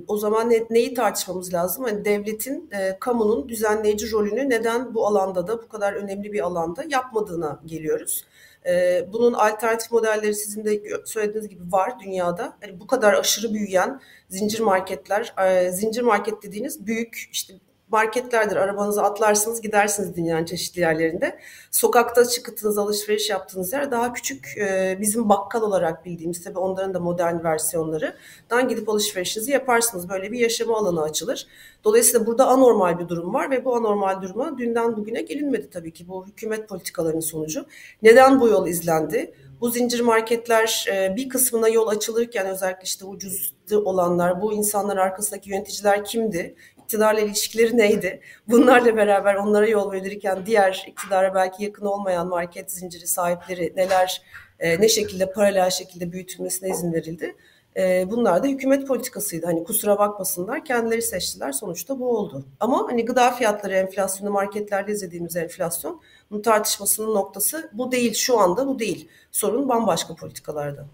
o 0.07 0.17
zaman 0.17 0.49
ne- 0.49 0.65
neyi 0.69 0.93
tartışmamız 0.93 1.53
lazım? 1.53 1.83
Hani 1.83 2.05
devletin, 2.05 2.69
e, 2.71 2.97
kamunun 2.99 3.49
düzenleyici 3.49 4.11
rolünü 4.11 4.49
neden 4.49 4.93
bu 4.93 5.07
alanda 5.07 5.47
da 5.47 5.63
bu 5.63 5.67
kadar 5.67 5.93
önemli 5.93 6.33
bir 6.33 6.39
alanda 6.39 6.83
yapmadığına 6.89 7.59
geliyoruz. 7.65 8.25
E, 8.65 9.05
bunun 9.13 9.33
alternatif 9.33 9.91
modelleri 9.91 10.35
sizin 10.35 10.65
de 10.65 10.81
söylediğiniz 11.05 11.49
gibi 11.49 11.71
var 11.71 11.99
dünyada. 11.99 12.57
Hani 12.61 12.79
bu 12.79 12.87
kadar 12.87 13.13
aşırı 13.13 13.53
büyüyen 13.53 14.01
zincir 14.29 14.59
marketler, 14.59 15.33
e, 15.47 15.71
zincir 15.71 16.01
market 16.01 16.43
dediğiniz 16.43 16.85
büyük 16.87 17.29
işte 17.31 17.53
marketlerdir. 17.91 18.55
Arabanıza 18.55 19.03
atlarsınız 19.03 19.61
gidersiniz 19.61 20.15
dünyanın 20.15 20.45
çeşitli 20.45 20.81
yerlerinde. 20.81 21.39
Sokakta 21.71 22.25
çıktığınız 22.25 22.77
alışveriş 22.77 23.29
yaptığınız 23.29 23.73
yer 23.73 23.91
daha 23.91 24.13
küçük 24.13 24.57
e, 24.57 24.97
bizim 25.01 25.29
bakkal 25.29 25.61
olarak 25.61 26.05
bildiğimiz 26.05 26.43
tabii 26.43 26.59
onların 26.59 26.93
da 26.93 26.99
modern 26.99 27.43
versiyonları. 27.43 28.15
Dan 28.49 28.67
gidip 28.67 28.89
alışverişinizi 28.89 29.51
yaparsınız. 29.51 30.09
Böyle 30.09 30.31
bir 30.31 30.39
yaşama 30.39 30.77
alanı 30.77 31.01
açılır. 31.01 31.47
Dolayısıyla 31.83 32.25
burada 32.25 32.47
anormal 32.47 32.99
bir 32.99 33.07
durum 33.07 33.33
var 33.33 33.51
ve 33.51 33.65
bu 33.65 33.75
anormal 33.75 34.21
duruma 34.21 34.57
dünden 34.57 34.97
bugüne 34.97 35.21
gelinmedi 35.21 35.69
tabii 35.69 35.93
ki. 35.93 36.07
Bu 36.07 36.27
hükümet 36.27 36.69
politikalarının 36.69 37.19
sonucu. 37.19 37.65
Neden 38.01 38.39
bu 38.39 38.47
yol 38.47 38.67
izlendi? 38.67 39.33
Bu 39.61 39.69
zincir 39.69 39.99
marketler 39.99 40.85
e, 40.93 41.15
bir 41.15 41.29
kısmına 41.29 41.69
yol 41.69 41.87
açılırken 41.87 42.47
özellikle 42.47 42.83
işte 42.83 43.05
ucuz 43.05 43.53
olanlar, 43.75 44.41
bu 44.41 44.53
insanların 44.53 44.97
arkasındaki 44.97 45.49
yöneticiler 45.49 46.05
kimdi? 46.05 46.55
İktidarla 46.91 47.19
ilişkileri 47.19 47.77
neydi? 47.77 48.21
Bunlarla 48.47 48.95
beraber 48.97 49.35
onlara 49.35 49.67
yol 49.67 49.91
verirken 49.91 50.45
diğer 50.45 50.85
iktidara 50.87 51.35
belki 51.35 51.63
yakın 51.63 51.85
olmayan 51.85 52.27
market 52.27 52.71
zinciri 52.71 53.07
sahipleri 53.07 53.73
neler 53.75 54.21
e, 54.59 54.81
ne 54.81 54.89
şekilde 54.89 55.31
paralel 55.31 55.69
şekilde 55.69 56.11
büyütülmesine 56.11 56.69
izin 56.69 56.93
verildi? 56.93 57.35
E, 57.77 58.11
bunlar 58.11 58.43
da 58.43 58.47
hükümet 58.47 58.87
politikasıydı. 58.87 59.45
Hani 59.45 59.63
kusura 59.63 59.99
bakmasınlar 59.99 60.65
kendileri 60.65 61.01
seçtiler. 61.01 61.51
Sonuçta 61.51 61.99
bu 61.99 62.17
oldu. 62.17 62.45
Ama 62.59 62.87
hani 62.89 63.05
gıda 63.05 63.31
fiyatları 63.31 63.73
enflasyonu 63.73 64.31
marketlerde 64.31 64.91
izlediğimiz 64.91 65.35
enflasyon 65.35 66.01
bunun 66.31 66.41
tartışmasının 66.41 67.15
noktası 67.15 67.69
bu 67.73 67.91
değil. 67.91 68.13
Şu 68.13 68.39
anda 68.39 68.67
bu 68.67 68.79
değil. 68.79 69.09
Sorun 69.31 69.69
bambaşka 69.69 70.15
politikalarda. 70.15 70.85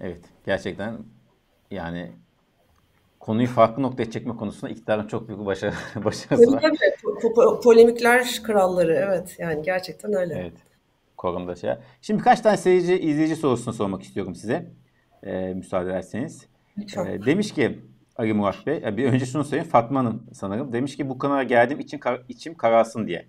Evet. 0.00 0.20
Gerçekten 0.46 0.98
yani 1.70 2.12
konuyu 3.24 3.48
farklı 3.48 3.82
noktaya 3.82 4.10
çekme 4.10 4.36
konusunda 4.36 4.72
iktidarın 4.72 5.06
çok 5.06 5.28
büyük 5.28 5.46
başarı, 5.46 5.74
başarısı 6.04 6.52
var. 6.52 6.60
tabii. 6.62 6.76
Po- 7.02 7.34
po- 7.34 7.62
polemikler 7.62 8.40
kralları. 8.42 8.94
Evet 8.94 9.36
yani 9.38 9.62
gerçekten 9.62 10.12
öyle. 10.14 10.34
Evet. 10.40 10.52
Korumda 11.16 11.56
şey. 11.56 11.70
Şimdi 12.02 12.20
birkaç 12.20 12.40
tane 12.40 12.56
seyirci, 12.56 12.98
izleyici 13.00 13.36
sorusunu 13.36 13.74
sormak 13.74 14.02
istiyorum 14.02 14.34
size. 14.34 14.70
Ee, 15.22 15.54
müsaade 15.54 15.90
ederseniz. 15.90 16.46
Lütfen. 16.78 17.06
Ee, 17.06 17.26
demiş 17.26 17.54
ki 17.54 17.78
Ali 18.16 18.32
Murat 18.32 18.66
Bey, 18.66 18.80
ya 18.80 18.96
bir 18.96 19.04
önce 19.12 19.26
şunu 19.26 19.44
söyleyeyim 19.44 19.70
Fatma 19.70 20.00
Hanım 20.00 20.26
sanırım. 20.32 20.72
Demiş 20.72 20.96
ki 20.96 21.08
bu 21.08 21.18
kanala 21.18 21.42
geldim 21.42 21.80
için 21.80 21.98
kar- 21.98 22.22
içim 22.28 22.54
kararsın 22.54 23.06
diye. 23.06 23.26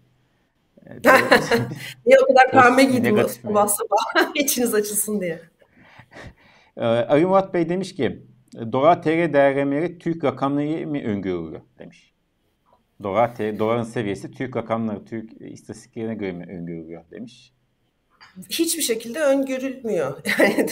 Böyle- 0.86 1.06
Niye 2.06 2.18
o 2.24 2.28
kadar 2.28 2.52
pembe 2.64 2.84
giydim 2.84 3.18
sabah 3.44 3.68
sabah 3.68 4.32
içiniz 4.36 4.74
açılsın 4.74 5.22
diye. 5.22 5.40
Ee, 6.78 6.86
Ali 6.86 7.26
Murat 7.26 7.54
Bey 7.54 7.70
demiş 7.70 7.96
ki 7.96 8.24
dolar 8.72 9.04
TL 9.04 9.34
değerlemeleri 9.34 9.98
Türk 10.00 10.24
rakamları 10.24 10.88
mı 10.88 11.02
öngörülüyor 11.04 11.62
demiş. 11.80 12.14
Dolar 13.04 13.36
TL, 13.36 13.60
doların 13.60 13.84
seviyesi 13.84 14.32
Türk 14.32 14.56
rakamları, 14.56 15.06
Türk 15.06 15.32
istatistiklerine 15.42 16.16
göre 16.16 16.32
mi 16.32 16.46
öngörülüyor 16.50 17.04
demiş. 17.12 17.54
Hiçbir 18.50 18.82
şekilde 18.82 19.20
öngörülmüyor. 19.20 20.18
Yani, 20.40 20.66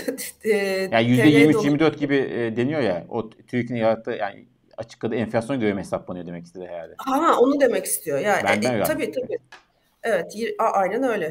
e, 0.44 0.58
Yani 0.92 1.16
TL 1.18 1.54
dolar- 1.54 1.64
%23-24 1.64 1.98
gibi 1.98 2.16
e, 2.16 2.56
deniyor 2.58 2.82
ya. 2.82 3.06
O 3.10 3.30
TÜİK'in 3.30 3.76
yarattığı 3.76 4.12
yani 4.12 4.46
açık 4.78 5.04
adı 5.04 5.16
enflasyon 5.16 5.60
göre 5.60 5.74
mi 5.74 5.80
hesaplanıyor 5.80 6.26
demek 6.26 6.46
istedi 6.46 6.66
herhalde. 6.70 6.94
Ha 6.98 7.38
onu 7.40 7.60
demek 7.60 7.86
istiyor. 7.86 8.20
Yani 8.20 8.42
Ben- 8.44 8.62
ben 8.64 8.70
e, 8.70 8.74
öyle 8.74 8.84
tabii 8.84 9.12
tabii. 9.12 9.38
Evet, 10.04 10.36
aynen 10.58 11.04
öyle. 11.04 11.26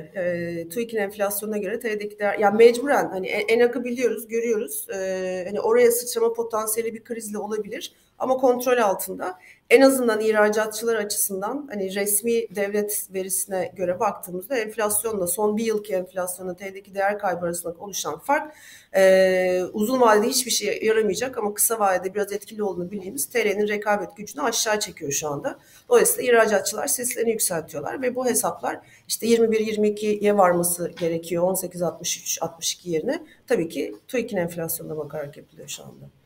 E, 0.64 0.68
TÜİK'in 0.68 0.96
enflasyonuna 0.98 1.58
göre 1.58 1.78
TL'deki 1.80 2.18
değer, 2.18 2.38
yani 2.38 2.56
mecburen 2.56 3.08
hani 3.08 3.26
en- 3.28 3.58
ENAG'ı 3.58 3.85
biliyoruz, 3.85 4.28
görüyoruz. 4.28 4.87
E, 4.90 5.44
hani 5.48 5.61
oraya 5.61 5.90
sıçrama 5.92 6.32
potansiyeli 6.32 6.94
bir 6.94 7.04
krizle 7.04 7.38
olabilir 7.38 7.92
ama 8.22 8.37
kontrol 8.37 8.78
altında. 8.78 9.38
En 9.70 9.80
azından 9.80 10.20
ihracatçılar 10.20 10.96
açısından 10.96 11.68
hani 11.70 11.94
resmi 11.94 12.32
devlet 12.32 13.08
verisine 13.14 13.72
göre 13.76 14.00
baktığımızda 14.00 14.56
enflasyonla 14.56 15.26
son 15.26 15.56
bir 15.56 15.64
yılki 15.64 15.94
enflasyonla 15.94 16.56
TL'deki 16.56 16.94
değer 16.94 17.18
kaybı 17.18 17.46
arasında 17.46 17.74
oluşan 17.78 18.18
fark 18.18 18.54
e, 18.94 19.62
uzun 19.72 20.00
vadede 20.00 20.28
hiçbir 20.28 20.50
şeye 20.50 20.85
yaramayacak 20.85 21.38
ama 21.38 21.54
kısa 21.54 21.78
vadede 21.78 22.14
biraz 22.14 22.32
etkili 22.32 22.62
olduğunu 22.62 22.90
bildiğimiz 22.90 23.26
TL'nin 23.26 23.68
rekabet 23.68 24.16
gücünü 24.16 24.42
aşağı 24.42 24.80
çekiyor 24.80 25.12
şu 25.12 25.28
anda. 25.28 25.58
Dolayısıyla 25.88 26.32
ihracatçılar 26.32 26.87
seslerini 26.87 27.30
yükseltiyorlar 27.30 28.02
ve 28.02 28.14
bu 28.14 28.26
hesaplar 28.26 28.80
işte 29.08 29.26
21-22'ye 29.26 30.37
varması 30.37 30.92
gerekiyor 30.98 31.44
18-63-62 31.44 32.88
yerine. 32.88 33.22
Tabii 33.46 33.68
ki 33.68 33.94
TÜİK'in 34.08 34.37
enflasyonuna 34.37 34.96
bakarak 34.96 35.37
yapılıyor 35.37 35.68
şu 35.68 35.82
anda. 35.82 36.21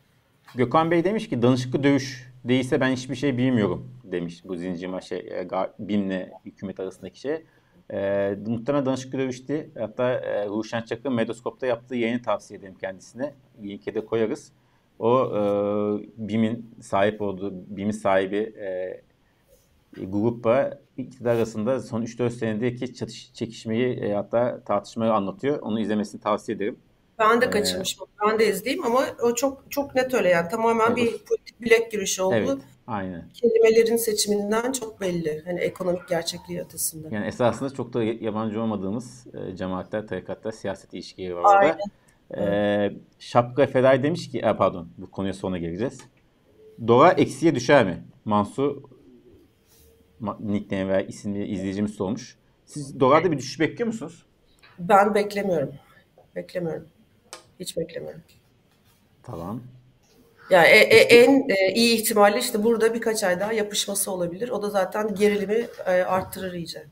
Gökhan 0.55 0.91
Bey 0.91 1.03
demiş 1.03 1.29
ki 1.29 1.41
danışıklı 1.41 1.83
dövüş 1.83 2.31
değilse 2.43 2.81
ben 2.81 2.91
hiçbir 2.91 3.15
şey 3.15 3.37
bilmiyorum 3.37 3.91
demiş 4.03 4.41
bu 4.45 4.55
zincir 4.55 4.87
maçı 4.87 5.15
e, 5.15 5.41
Ga- 5.41 5.71
BİM'le 5.79 6.29
hükümet 6.45 6.79
arasındaki 6.79 7.19
şey. 7.19 7.43
E, 7.93 8.35
muhtemelen 8.47 8.85
danışıklı 8.85 9.19
dövüştü. 9.19 9.69
Hatta 9.77 10.11
e, 10.13 10.47
Ruşen 10.47 10.81
Çakır 10.81 11.09
Medoskop'ta 11.09 11.67
yaptığı 11.67 11.95
yayını 11.95 12.21
tavsiye 12.21 12.59
ederim 12.59 12.75
kendisine. 12.81 13.33
Linke 13.63 13.95
de 13.95 14.05
koyarız. 14.05 14.51
O 14.99 15.25
e, 15.25 15.39
BİM'in 16.27 16.75
sahip 16.81 17.21
olduğu, 17.21 17.53
BİM'in 17.77 17.91
sahibi 17.91 18.37
e, 18.37 19.01
grupla 20.05 20.79
iktidar 20.97 21.35
arasında 21.35 21.79
son 21.79 22.01
3-4 22.01 22.29
senedeki 22.29 22.93
çatış, 22.93 23.33
çekişmeyi 23.33 23.99
e, 23.99 24.13
hatta 24.13 24.63
tartışmayı 24.63 25.13
anlatıyor. 25.13 25.59
Onu 25.59 25.79
izlemesini 25.79 26.21
tavsiye 26.21 26.55
ederim. 26.55 26.77
Ben 27.19 27.41
de 27.41 27.45
Ee, 27.45 27.49
kaçırmışım. 27.49 28.07
Ben 28.27 28.39
de 28.39 28.47
izleyeyim 28.49 28.85
ama 28.85 29.05
o 29.23 29.35
çok 29.35 29.71
çok 29.71 29.95
net 29.95 30.13
öyle 30.13 30.29
yani 30.29 30.49
tamamen 30.49 30.95
bir 30.95 31.17
politik 31.17 31.61
bilek 31.61 31.91
girişi 31.91 32.21
oldu. 32.21 32.35
Evet, 32.35 32.57
aynen. 32.87 33.29
Kelimelerin 33.33 33.95
seçiminden 33.95 34.71
çok 34.71 35.01
belli. 35.01 35.41
Hani 35.45 35.59
ekonomik 35.59 36.07
gerçekliği 36.07 36.59
ötesinde. 36.61 37.07
Yani 37.15 37.25
esasında 37.27 37.69
çok 37.69 37.93
da 37.93 38.03
yabancı 38.03 38.61
olmadığımız 38.61 39.27
e, 39.33 39.55
cemaatler, 39.55 40.07
tarikatlar, 40.07 40.51
siyaset 40.51 40.93
ilişkileri 40.93 41.35
var 41.35 41.43
orada. 41.43 41.77
E, 42.37 42.91
Şapka 43.19 43.67
Feday 43.67 44.03
demiş 44.03 44.31
ki, 44.31 44.39
e, 44.39 44.57
pardon 44.57 44.87
bu 44.97 45.11
konuya 45.11 45.33
sonra 45.33 45.57
geleceğiz. 45.57 46.01
Dolar 46.87 47.17
eksiye 47.17 47.55
düşer 47.55 47.85
mi? 47.85 48.03
Mansur 48.25 48.77
ma- 50.21 50.51
nickname 50.53 50.87
veya 50.87 51.01
isimli 51.01 51.45
izleyicimiz 51.47 51.91
sormuş. 51.91 52.37
Siz 52.65 52.99
dolarda 52.99 53.31
bir 53.31 53.37
düşüş 53.37 53.59
bekliyor 53.59 53.87
musunuz? 53.87 54.25
Ben 54.79 55.15
beklemiyorum. 55.15 55.73
Beklemiyorum. 56.35 56.87
Hiç 57.59 57.77
beklemiyorum. 57.77 58.21
Tamam. 59.23 59.61
Yani 60.49 60.67
e- 60.67 60.95
e- 60.97 61.23
en 61.23 61.49
e, 61.49 61.73
iyi 61.73 61.95
ihtimalle 61.95 62.39
işte 62.39 62.63
burada 62.63 62.93
birkaç 62.93 63.23
ay 63.23 63.39
daha 63.39 63.53
yapışması 63.53 64.11
olabilir. 64.11 64.49
O 64.49 64.61
da 64.61 64.69
zaten 64.69 65.15
gerilimi 65.15 65.67
e, 65.85 65.91
arttırır 65.91 66.53
iyice. 66.53 66.83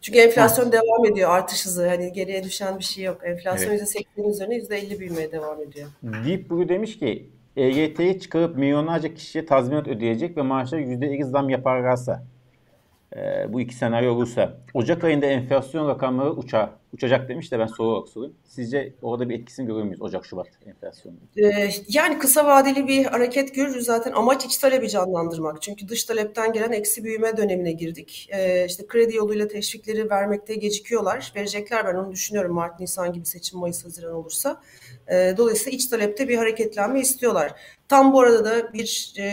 Çünkü 0.00 0.18
enflasyon 0.18 0.72
devam 0.72 1.06
ediyor 1.12 1.30
artış 1.30 1.66
hızı. 1.66 1.88
Hani 1.88 2.12
geriye 2.12 2.44
düşen 2.44 2.78
bir 2.78 2.84
şey 2.84 3.04
yok. 3.04 3.20
Enflasyon 3.24 3.70
Evet. 3.70 3.82
%80'in 3.82 4.28
üzerine 4.28 4.56
%50 4.56 4.98
büyümeye 4.98 5.32
devam 5.32 5.62
ediyor. 5.62 5.88
Deep 6.02 6.50
Blue 6.50 6.68
demiş 6.68 6.98
ki 6.98 7.30
EYT'yi 7.56 8.20
çıkarıp 8.20 8.56
milyonlarca 8.56 9.14
kişiye 9.14 9.46
tazminat 9.46 9.88
ödeyecek 9.88 10.36
ve 10.36 10.42
maaşlara 10.42 10.80
%2 10.80 11.24
zam 11.24 11.50
yaparlarsa 11.50 12.24
e, 13.16 13.52
bu 13.52 13.60
iki 13.60 13.74
senaryo 13.74 14.12
olursa 14.12 14.58
Ocak 14.74 15.04
ayında 15.04 15.26
enflasyon 15.26 15.88
rakamları 15.88 16.30
uçar 16.32 16.70
uçacak 16.92 17.28
demiş 17.28 17.52
de 17.52 17.58
ben 17.58 17.66
soru 17.66 17.88
olarak 17.88 18.08
sorayım. 18.08 18.34
Sizce 18.44 18.92
orada 19.02 19.28
bir 19.28 19.40
etkisini 19.40 19.66
görüyor 19.66 19.84
muyuz 19.84 20.02
Ocak-Şubat 20.02 20.46
enflasyonu? 20.66 21.16
Ee, 21.36 21.70
yani 21.88 22.18
kısa 22.18 22.46
vadeli 22.46 22.88
bir 22.88 23.04
hareket 23.04 23.54
görürüz 23.54 23.84
zaten. 23.84 24.12
Amaç 24.12 24.44
iç 24.44 24.56
talebi 24.56 24.88
canlandırmak. 24.88 25.62
Çünkü 25.62 25.88
dış 25.88 26.04
talepten 26.04 26.52
gelen 26.52 26.72
eksi 26.72 27.04
büyüme 27.04 27.36
dönemine 27.36 27.72
girdik. 27.72 28.28
Ee, 28.32 28.66
işte 28.68 28.86
kredi 28.86 29.16
yoluyla 29.16 29.48
teşvikleri 29.48 30.10
vermekte 30.10 30.54
gecikiyorlar. 30.54 31.32
Verecekler 31.36 31.86
ben 31.86 31.94
onu 31.94 32.12
düşünüyorum 32.12 32.54
Mart, 32.54 32.80
Nisan 32.80 33.12
gibi 33.12 33.26
seçim 33.26 33.58
Mayıs, 33.58 33.84
Haziran 33.84 34.14
olursa. 34.14 34.60
Ee, 35.08 35.34
dolayısıyla 35.36 35.76
iç 35.76 35.86
talepte 35.86 36.28
bir 36.28 36.36
hareketlenme 36.36 37.00
istiyorlar. 37.00 37.54
Tam 37.88 38.12
bu 38.12 38.20
arada 38.20 38.44
da 38.44 38.72
bir 38.72 39.14
e, 39.18 39.24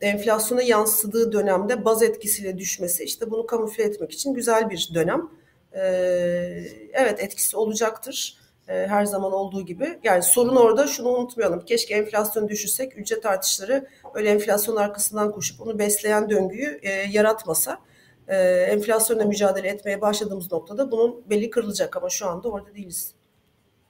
enflasyona 0.00 0.62
yansıdığı 0.62 1.32
dönemde 1.32 1.84
baz 1.84 2.02
etkisiyle 2.02 2.58
düşmesi 2.58 3.04
işte 3.04 3.30
bunu 3.30 3.46
kamufle 3.46 3.84
etmek 3.84 4.12
için 4.12 4.34
güzel 4.34 4.70
bir 4.70 4.90
dönem. 4.94 5.28
Ee, 5.74 6.64
evet 6.92 7.20
etkisi 7.20 7.56
olacaktır 7.56 8.42
e, 8.68 8.86
her 8.86 9.04
zaman 9.04 9.32
olduğu 9.32 9.62
gibi. 9.62 9.98
Yani 10.04 10.22
sorun 10.22 10.56
orada 10.56 10.86
şunu 10.86 11.08
unutmayalım. 11.08 11.60
Keşke 11.60 11.94
enflasyon 11.94 12.48
düşürsek 12.48 12.98
ücret 12.98 13.26
artışları 13.26 13.86
öyle 14.14 14.30
enflasyon 14.30 14.76
arkasından 14.76 15.32
koşup 15.32 15.60
onu 15.60 15.78
besleyen 15.78 16.30
döngüyü 16.30 16.80
e, 16.82 16.90
yaratmasa. 16.90 17.78
E, 18.28 18.36
enflasyonla 18.46 19.24
mücadele 19.24 19.68
etmeye 19.68 20.00
başladığımız 20.00 20.52
noktada 20.52 20.90
bunun 20.90 21.30
belli 21.30 21.50
kırılacak 21.50 21.96
ama 21.96 22.08
şu 22.08 22.26
anda 22.26 22.48
orada 22.48 22.74
değiliz. 22.74 23.14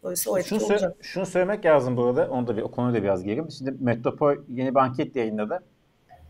Dolayısıyla 0.02 0.38
o 0.38 0.42
şunu, 0.42 0.64
olacak. 0.64 0.96
Şunu 1.00 1.26
söylemek 1.26 1.64
lazım 1.64 1.96
burada. 1.96 2.30
Onu 2.30 2.46
da 2.46 2.56
bir, 2.56 2.62
o 2.62 2.70
konuda 2.70 2.94
da 2.94 3.02
biraz 3.02 3.24
girelim. 3.24 3.50
Şimdi 3.50 3.74
Metropol 3.80 4.36
yeni 4.48 4.74
bir 4.74 4.80
anket 4.80 5.16
yayınladı. 5.16 5.62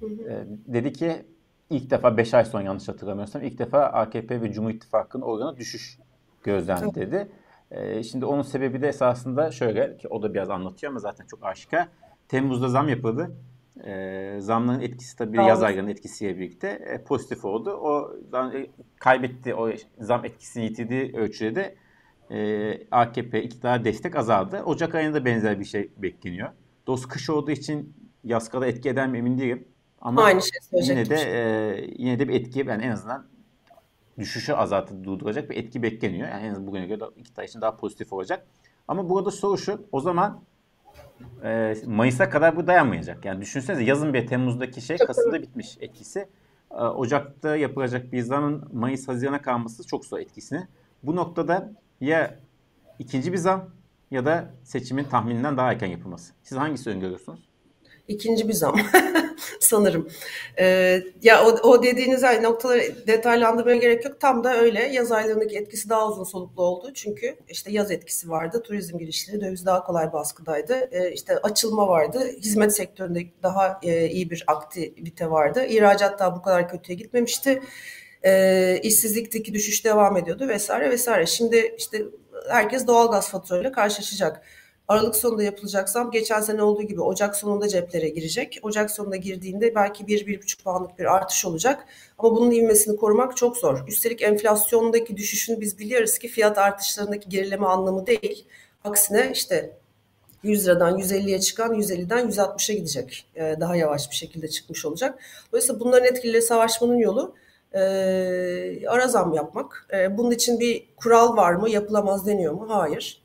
Hı 0.01 0.07
hı. 0.07 0.31
E, 0.31 0.45
dedi 0.67 0.93
ki 0.93 1.27
ilk 1.71 1.91
defa 1.91 2.17
5 2.17 2.35
ay 2.35 2.45
sonra 2.45 2.63
yanlış 2.63 2.89
hatırlamıyorsam 2.89 3.43
ilk 3.43 3.59
defa 3.59 3.79
AKP 3.83 4.43
ve 4.43 4.53
Cumhur 4.53 4.71
İttifakı'nın 4.71 5.23
oranı 5.23 5.57
düşüş 5.57 5.99
gözlendi 6.43 6.95
dedi. 6.95 7.29
E, 7.71 8.03
şimdi 8.03 8.25
onun 8.25 8.43
sebebi 8.43 8.83
de 8.83 8.89
esasında 8.89 9.51
şöyle 9.51 9.97
ki 9.97 10.09
o 10.09 10.23
da 10.23 10.35
biraz 10.35 10.51
anlatıyor 10.51 10.93
ama 10.93 11.01
zaten 11.01 11.27
çok 11.27 11.45
aşikar. 11.45 11.89
Temmuz'da 12.29 12.69
zam 12.69 12.89
yapıldı. 12.89 13.37
E, 13.85 14.37
zamların 14.39 14.81
etkisi 14.81 15.17
tabii 15.17 15.37
tamam. 15.37 15.49
yaz 15.49 15.63
aylarının 15.63 15.91
etkisiyle 15.91 16.39
birlikte 16.39 16.69
e, 16.69 17.05
pozitif 17.05 17.45
oldu. 17.45 17.71
O 17.71 18.17
e, 18.55 18.67
kaybetti 18.99 19.55
o 19.55 19.71
zam 19.99 20.25
etkisini 20.25 20.65
yitirdiği 20.65 21.13
ölçüde 21.17 21.55
de 21.55 21.75
e, 22.31 22.87
AKP 22.91 23.43
iktidara 23.43 23.85
destek 23.85 24.17
azaldı. 24.17 24.63
Ocak 24.63 24.95
ayında 24.95 25.25
benzer 25.25 25.61
bir 25.61 25.65
şey 25.65 25.93
bekleniyor. 25.97 26.49
Dolayısıyla 26.87 27.13
kış 27.13 27.31
olduğu 27.31 27.51
için 27.51 27.95
yaz 28.25 28.49
kadar 28.49 28.67
etki 28.67 28.89
eder 28.89 29.09
mi 29.09 29.19
emin 29.19 29.39
değilim. 29.39 29.69
Ama 30.03 30.23
Aynı 30.23 30.43
şey 30.43 30.83
yine 30.83 31.11
de 31.11 31.17
e, 31.17 31.95
yine 31.99 32.19
de 32.19 32.29
bir 32.29 32.35
etki 32.35 32.59
yani 32.59 32.85
en 32.85 32.91
azından 32.91 33.27
düşüşü 34.19 34.53
azaltıp 34.53 35.05
durduracak 35.05 35.51
bir 35.51 35.57
etki 35.57 35.83
bekleniyor. 35.83 36.29
Yani 36.29 36.47
en 36.47 36.51
azından 36.51 36.67
bugüne 36.67 36.87
göre 36.87 37.05
iktidar 37.17 37.45
için 37.45 37.61
daha 37.61 37.77
pozitif 37.77 38.13
olacak. 38.13 38.47
Ama 38.89 39.09
burada 39.09 39.31
soru 39.31 39.59
şu. 39.59 39.87
O 39.93 40.01
zaman 40.01 40.45
e, 41.45 41.77
Mayıs'a 41.87 42.31
kadar 42.31 42.57
bu 42.57 42.67
dayanmayacak. 42.67 43.25
Yani 43.25 43.41
düşünsenize 43.41 43.85
yazın 43.85 44.15
bir 44.15 44.27
Temmuz'daki 44.27 44.81
şey 44.81 44.97
Kasım'da 44.97 45.43
bitmiş 45.43 45.79
etkisi. 45.81 46.29
E, 46.71 46.75
Ocak'ta 46.75 47.57
yapılacak 47.57 48.13
bir 48.13 48.23
zamın 48.23 48.69
Mayıs 48.73 49.09
Haziran'a 49.09 49.43
kalması 49.43 49.87
çok 49.87 50.05
zor 50.05 50.19
etkisini. 50.19 50.67
Bu 51.03 51.17
noktada 51.17 51.73
ya 52.01 52.39
ikinci 52.99 53.33
bir 53.33 53.39
zam 53.39 53.71
ya 54.11 54.27
da 54.27 54.51
seçimin 54.65 55.05
tahmininden 55.05 55.57
daha 55.57 55.73
erken 55.73 55.87
yapılması. 55.87 56.33
Siz 56.43 56.59
hangisi 56.59 56.91
öngörüyorsunuz? 56.91 57.49
İkinci 58.09 58.49
bir 58.49 58.53
zam 58.53 58.77
sanırım. 59.73 60.09
Ee, 60.59 61.03
ya 61.23 61.45
o, 61.47 61.49
o 61.49 61.83
dediğiniz 61.83 62.25
ay 62.25 62.43
noktaları 62.43 63.07
detaylandırmaya 63.07 63.77
gerek 63.77 64.05
yok. 64.05 64.21
Tam 64.21 64.45
da 64.45 64.57
öyle. 64.57 64.83
Yaz 64.83 65.13
aylarındaki 65.13 65.57
etkisi 65.59 65.89
daha 65.89 66.09
uzun 66.09 66.25
soluklu 66.25 66.63
oldu. 66.63 66.91
Çünkü 66.95 67.37
işte 67.49 67.73
yaz 67.73 67.91
etkisi 67.91 68.31
vardı. 68.31 68.63
Turizm 68.63 68.99
girişleri 68.99 69.41
döviz 69.41 69.67
daha 69.67 69.85
kolay 69.85 70.13
baskıdaydı. 70.13 70.89
Ee, 70.93 71.13
işte 71.13 71.39
açılma 71.39 71.89
vardı. 71.89 72.27
Hizmet 72.39 72.77
sektöründe 72.77 73.21
daha 73.43 73.81
e, 73.83 74.09
iyi 74.09 74.31
bir 74.31 74.45
aktivite 74.47 75.31
vardı. 75.31 75.65
İhracat 75.65 76.19
daha 76.19 76.37
bu 76.37 76.43
kadar 76.43 76.69
kötüye 76.69 76.99
gitmemişti. 76.99 77.63
Ee, 78.25 78.81
işsizlikteki 78.83 79.55
düşüş 79.55 79.85
devam 79.85 80.17
ediyordu 80.17 80.49
vesaire 80.49 80.91
vesaire. 80.91 81.27
Şimdi 81.27 81.75
işte 81.79 82.03
herkes 82.49 82.87
doğalgaz 82.87 83.31
faturalarıyla 83.31 83.73
karşılaşacak. 83.73 84.43
Aralık 84.89 85.17
sonunda 85.17 85.43
yapılacak 85.43 85.89
zam 85.89 86.11
geçen 86.11 86.41
sene 86.41 86.63
olduğu 86.63 86.83
gibi 86.83 87.01
Ocak 87.01 87.37
sonunda 87.37 87.69
ceplere 87.69 88.09
girecek. 88.09 88.59
Ocak 88.63 88.91
sonunda 88.91 89.17
girdiğinde 89.17 89.75
belki 89.75 90.05
1-1,5 90.05 90.63
puanlık 90.63 90.99
bir 90.99 91.15
artış 91.15 91.45
olacak. 91.45 91.85
Ama 92.19 92.37
bunun 92.37 92.51
ivmesini 92.51 92.97
korumak 92.97 93.37
çok 93.37 93.57
zor. 93.57 93.89
Üstelik 93.89 94.23
enflasyondaki 94.23 95.17
düşüşünü 95.17 95.61
biz 95.61 95.79
biliyoruz 95.79 96.19
ki 96.19 96.29
fiyat 96.29 96.59
artışlarındaki 96.59 97.29
gerileme 97.29 97.67
anlamı 97.67 98.07
değil. 98.07 98.45
Aksine 98.85 99.31
işte 99.33 99.77
100 100.43 100.67
liradan 100.67 100.99
150'ye 100.99 101.41
çıkan 101.41 101.75
150'den 101.75 102.31
160'a 102.31 102.75
gidecek. 102.75 103.27
Ee, 103.37 103.57
daha 103.61 103.77
yavaş 103.77 104.11
bir 104.11 104.17
şekilde 104.17 104.49
çıkmış 104.49 104.85
olacak. 104.85 105.19
Dolayısıyla 105.53 105.81
bunların 105.81 106.07
etkileriyle 106.07 106.41
savaşmanın 106.41 106.99
yolu 106.99 107.35
e, 107.75 107.81
ara 108.89 109.09
zam 109.09 109.35
yapmak. 109.35 109.87
E, 109.93 110.19
bunun 110.19 110.31
için 110.31 110.61
bir 110.61 110.87
kural 110.97 111.37
var 111.37 111.53
mı? 111.53 111.71
Yapılamaz 111.71 112.27
deniyor 112.27 112.53
mu? 112.53 112.67
Hayır. 112.69 113.22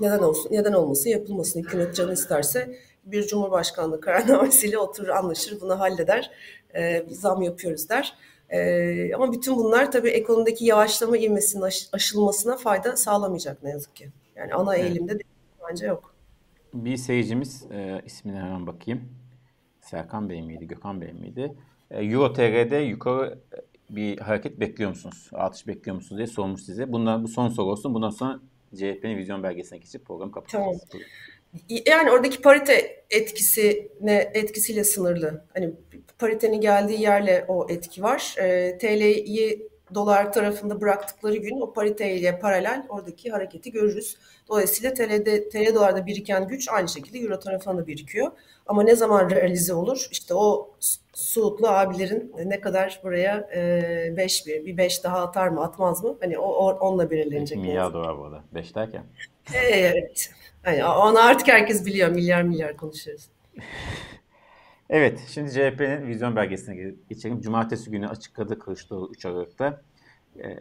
Neden 0.00 0.18
olsun, 0.18 0.52
neden 0.52 0.72
olmasın, 0.72 1.10
yapılmasın. 1.10 1.60
Hükümet 1.60 1.96
canı 1.96 2.12
isterse 2.12 2.76
bir 3.04 3.26
cumhurbaşkanlığı 3.26 4.00
kararnamesiyle 4.00 4.78
oturur, 4.78 5.08
anlaşır, 5.08 5.60
bunu 5.60 5.80
halleder, 5.80 6.30
e, 6.74 7.06
zam 7.08 7.42
yapıyoruz 7.42 7.88
der. 7.88 8.14
E, 8.50 9.14
ama 9.14 9.32
bütün 9.32 9.56
bunlar 9.56 9.92
tabii 9.92 10.10
ekonomideki 10.10 10.64
yavaşlama 10.64 11.16
ivmesinin 11.18 11.62
aş, 11.62 11.88
aşılmasına 11.92 12.56
fayda 12.56 12.96
sağlamayacak 12.96 13.62
ne 13.62 13.70
yazık 13.70 13.96
ki. 13.96 14.10
Yani 14.36 14.54
ana 14.54 14.76
evet. 14.76 14.86
eğilimde 14.86 15.18
de 15.18 15.22
bence 15.68 15.86
yok. 15.86 16.14
Bir 16.74 16.96
seyircimiz, 16.96 17.66
e, 17.72 18.02
ismine 18.06 18.36
hemen 18.36 18.66
bakayım. 18.66 19.08
Serkan 19.80 20.30
Bey 20.30 20.42
miydi, 20.42 20.66
Gökhan 20.66 21.00
Bey 21.00 21.12
miydi? 21.12 21.54
E, 21.90 22.04
Euro 22.04 22.32
TR'de 22.32 22.76
yukarı 22.76 23.38
bir 23.90 24.18
hareket 24.18 24.60
bekliyor 24.60 24.90
musunuz? 24.90 25.30
Artış 25.32 25.66
bekliyor 25.66 25.96
musunuz 25.96 26.18
diye 26.18 26.26
sormuş 26.26 26.62
size. 26.62 26.92
Bundan 26.92 27.24
bu 27.24 27.28
son 27.28 27.48
soru 27.48 27.70
olsun. 27.70 27.94
Bundan 27.94 28.10
sonra 28.10 28.40
CHP'nin 28.76 29.16
vizyon 29.16 29.42
belgesine 29.42 29.78
geçip 29.78 30.06
program 30.06 30.32
kapatacağız. 30.32 30.84
Tamam. 30.90 31.04
Yani 31.86 32.10
oradaki 32.10 32.40
parite 32.40 33.04
etkisine 33.10 34.30
etkisiyle 34.34 34.84
sınırlı. 34.84 35.44
Hani 35.54 35.70
paritenin 36.18 36.60
geldiği 36.60 37.02
yerle 37.02 37.44
o 37.48 37.66
etki 37.70 38.02
var. 38.02 38.34
E, 38.38 38.78
TL'yi 38.78 39.71
dolar 39.94 40.32
tarafında 40.32 40.80
bıraktıkları 40.80 41.36
gün 41.36 41.60
o 41.60 41.72
pariteyle 41.72 42.38
paralel 42.38 42.86
oradaki 42.88 43.30
hareketi 43.30 43.72
görürüz. 43.72 44.16
Dolayısıyla 44.48 44.94
TL'de, 44.94 45.48
TL 45.48 45.74
dolarda 45.74 46.06
biriken 46.06 46.48
güç 46.48 46.68
aynı 46.68 46.88
şekilde 46.88 47.18
Euro 47.18 47.38
tarafına 47.38 47.78
da 47.78 47.86
birikiyor. 47.86 48.32
Ama 48.66 48.82
ne 48.82 48.96
zaman 48.96 49.30
realize 49.30 49.74
olur? 49.74 50.08
İşte 50.10 50.34
o 50.34 50.70
Suudlu 51.14 51.68
abilerin 51.68 52.34
ne 52.44 52.60
kadar 52.60 53.00
buraya 53.04 53.48
5 54.16 54.42
e, 54.42 54.46
bir, 54.46 54.66
bir 54.66 54.76
5 54.76 55.04
daha 55.04 55.20
atar 55.20 55.48
mı 55.48 55.62
atmaz 55.64 56.04
mı? 56.04 56.16
Hani 56.20 56.38
o, 56.38 56.44
o 56.44 56.78
onunla 56.78 57.10
belirlenecek. 57.10 57.58
Milyar 57.58 57.92
dolar 57.92 58.18
bu 58.18 58.24
arada. 58.24 58.44
5 58.54 58.74
derken. 58.74 59.04
Evet. 59.54 60.30
Hani 60.62 60.84
onu 60.84 61.26
artık 61.26 61.48
herkes 61.48 61.86
biliyor. 61.86 62.08
Milyar 62.08 62.42
milyar 62.42 62.76
konuşuyoruz. 62.76 63.28
Evet, 64.92 65.24
şimdi 65.28 65.50
CHP'nin 65.50 66.06
vizyon 66.06 66.36
belgesine 66.36 66.94
geçelim. 67.08 67.40
Cumartesi 67.40 67.90
günü 67.90 68.08
açıkladı 68.08 68.58
Kılıçdaroğlu 68.58 69.10
3 69.12 69.26
Aralık'ta. 69.26 69.82
Ee, 70.38 70.56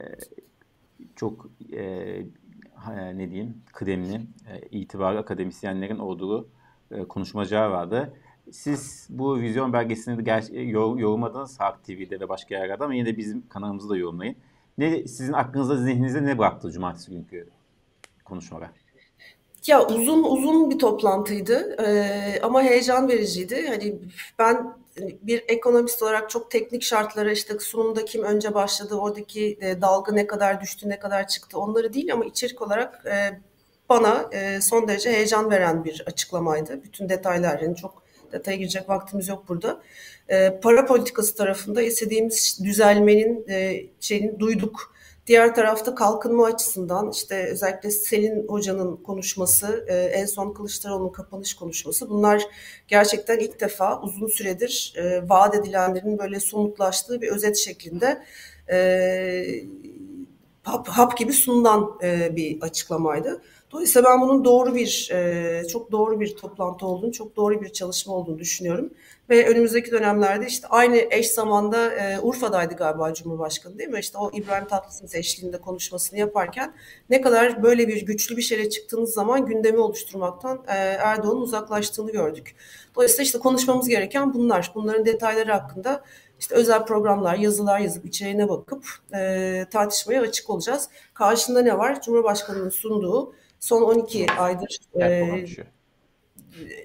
çok 1.15 1.49
e, 1.73 2.25
ne 3.15 3.31
diyeyim 3.31 3.57
kıdemli, 3.73 4.15
e, 4.15 4.59
itibarlı 4.71 5.19
akademisyenlerin 5.19 5.99
olduğu 5.99 6.47
e, 6.91 7.03
konuşmacağı 7.03 7.71
vardı. 7.71 8.13
Siz 8.51 9.07
bu 9.09 9.39
vizyon 9.39 9.73
belgesini 9.73 10.23
ger- 10.23 10.55
e, 10.55 10.61
yorumladınız 11.01 11.59
Halk 11.59 11.83
TV'de 11.83 12.19
ve 12.19 12.29
başka 12.29 12.55
yerlerde 12.55 12.83
ama 12.83 12.93
yine 12.93 13.05
de 13.05 13.17
bizim 13.17 13.47
kanalımızda 13.49 13.89
da 13.89 13.97
yorumlayın. 13.97 14.35
Ne 14.77 15.07
sizin 15.07 15.33
aklınızda, 15.33 15.77
zihninizde 15.77 16.25
ne 16.25 16.37
bıraktı 16.37 16.71
cumartesi 16.71 17.11
günkü 17.11 17.49
konuşmada? 18.25 18.71
Ya 19.67 19.87
uzun 19.87 20.23
uzun 20.23 20.71
bir 20.71 20.79
toplantıydı 20.79 21.75
ee, 21.85 22.39
ama 22.41 22.63
heyecan 22.63 23.07
vericiydi. 23.07 23.67
Hani 23.67 23.95
ben 24.39 24.73
bir 25.21 25.43
ekonomist 25.47 26.03
olarak 26.03 26.29
çok 26.29 26.51
teknik 26.51 26.83
şartlara 26.83 27.31
işte 27.31 27.59
sunumda 27.59 28.05
kim 28.05 28.23
önce 28.23 28.53
başladı, 28.53 28.95
oradaki 28.95 29.57
dalga 29.81 30.11
ne 30.13 30.27
kadar 30.27 30.61
düştü, 30.61 30.89
ne 30.89 30.99
kadar 30.99 31.27
çıktı 31.27 31.59
onları 31.59 31.93
değil 31.93 32.13
ama 32.13 32.25
içerik 32.25 32.61
olarak 32.61 33.05
e, 33.05 33.39
bana 33.89 34.29
e, 34.31 34.61
son 34.61 34.87
derece 34.87 35.11
heyecan 35.11 35.51
veren 35.51 35.83
bir 35.83 36.03
açıklamaydı. 36.05 36.83
Bütün 36.83 37.09
detaylar 37.09 37.59
yani 37.59 37.75
çok 37.75 38.03
detaya 38.31 38.57
girecek 38.57 38.89
vaktimiz 38.89 39.27
yok 39.27 39.43
burada. 39.49 39.81
E, 40.29 40.59
para 40.63 40.85
politikası 40.85 41.35
tarafında 41.35 41.81
istediğimiz 41.81 42.59
düzelmenin 42.63 43.45
e, 43.49 43.85
şeyini 43.99 44.39
duyduk. 44.39 44.93
Diğer 45.27 45.55
tarafta 45.55 45.95
kalkınma 45.95 46.45
açısından 46.45 47.11
işte 47.11 47.47
özellikle 47.51 47.91
Selin 47.91 48.47
Hoca'nın 48.47 48.95
konuşması, 48.95 49.85
e, 49.87 49.95
en 49.95 50.25
son 50.25 50.53
Kılıçdaroğlu'nun 50.53 51.11
kapanış 51.11 51.53
konuşması 51.53 52.09
bunlar 52.09 52.43
gerçekten 52.87 53.39
ilk 53.39 53.59
defa 53.59 54.01
uzun 54.01 54.27
süredir 54.27 54.93
e, 54.97 55.29
vaat 55.29 55.55
edilenlerin 55.55 56.17
böyle 56.19 56.39
somutlaştığı 56.39 57.21
bir 57.21 57.27
özet 57.27 57.57
şeklinde 57.57 58.23
e, 58.71 59.45
hap, 60.63 60.87
hap 60.87 61.17
gibi 61.17 61.33
sunulan 61.33 61.99
bir 62.35 62.61
açıklamaydı. 62.61 63.41
Dolayısıyla 63.71 64.09
ben 64.09 64.21
bunun 64.21 64.45
doğru 64.45 64.75
bir, 64.75 65.11
çok 65.67 65.91
doğru 65.91 66.19
bir 66.19 66.35
toplantı 66.35 66.85
olduğunu, 66.85 67.11
çok 67.11 67.35
doğru 67.35 67.61
bir 67.61 67.69
çalışma 67.69 68.13
olduğunu 68.13 68.39
düşünüyorum. 68.39 68.93
Ve 69.31 69.47
önümüzdeki 69.47 69.91
dönemlerde 69.91 70.47
işte 70.47 70.67
aynı 70.67 70.97
eş 71.11 71.27
zamanda 71.27 71.93
e, 71.93 72.19
Urfa'daydı 72.19 72.73
galiba 72.73 73.13
Cumhurbaşkanı 73.13 73.77
değil 73.77 73.89
mi? 73.89 73.99
İşte 73.99 74.17
o 74.17 74.31
İbrahim 74.33 74.67
Tatlıses 74.67 75.15
eşliğinde 75.15 75.57
konuşmasını 75.57 76.19
yaparken 76.19 76.73
ne 77.09 77.21
kadar 77.21 77.63
böyle 77.63 77.87
bir 77.87 78.05
güçlü 78.05 78.37
bir 78.37 78.41
şeyle 78.41 78.69
çıktığınız 78.69 79.13
zaman 79.13 79.45
gündemi 79.45 79.79
oluşturmaktan 79.79 80.63
e, 80.67 80.73
Erdoğan'ın 80.77 81.41
uzaklaştığını 81.41 82.11
gördük. 82.11 82.55
Dolayısıyla 82.95 83.23
işte 83.23 83.39
konuşmamız 83.39 83.87
gereken 83.87 84.33
bunlar. 84.33 84.71
Bunların 84.75 85.05
detayları 85.05 85.51
hakkında 85.51 86.03
işte 86.39 86.55
özel 86.55 86.85
programlar, 86.85 87.35
yazılar 87.35 87.79
yazıp 87.79 88.05
içeriğine 88.05 88.49
bakıp 88.49 88.85
e, 89.13 89.65
tartışmaya 89.71 90.21
açık 90.21 90.49
olacağız. 90.49 90.89
Karşında 91.13 91.61
ne 91.61 91.77
var? 91.77 92.01
Cumhurbaşkanı'nın 92.01 92.69
sunduğu 92.69 93.33
son 93.59 93.81
12 93.81 94.27
aydır 94.37 94.77
e, 95.01 95.45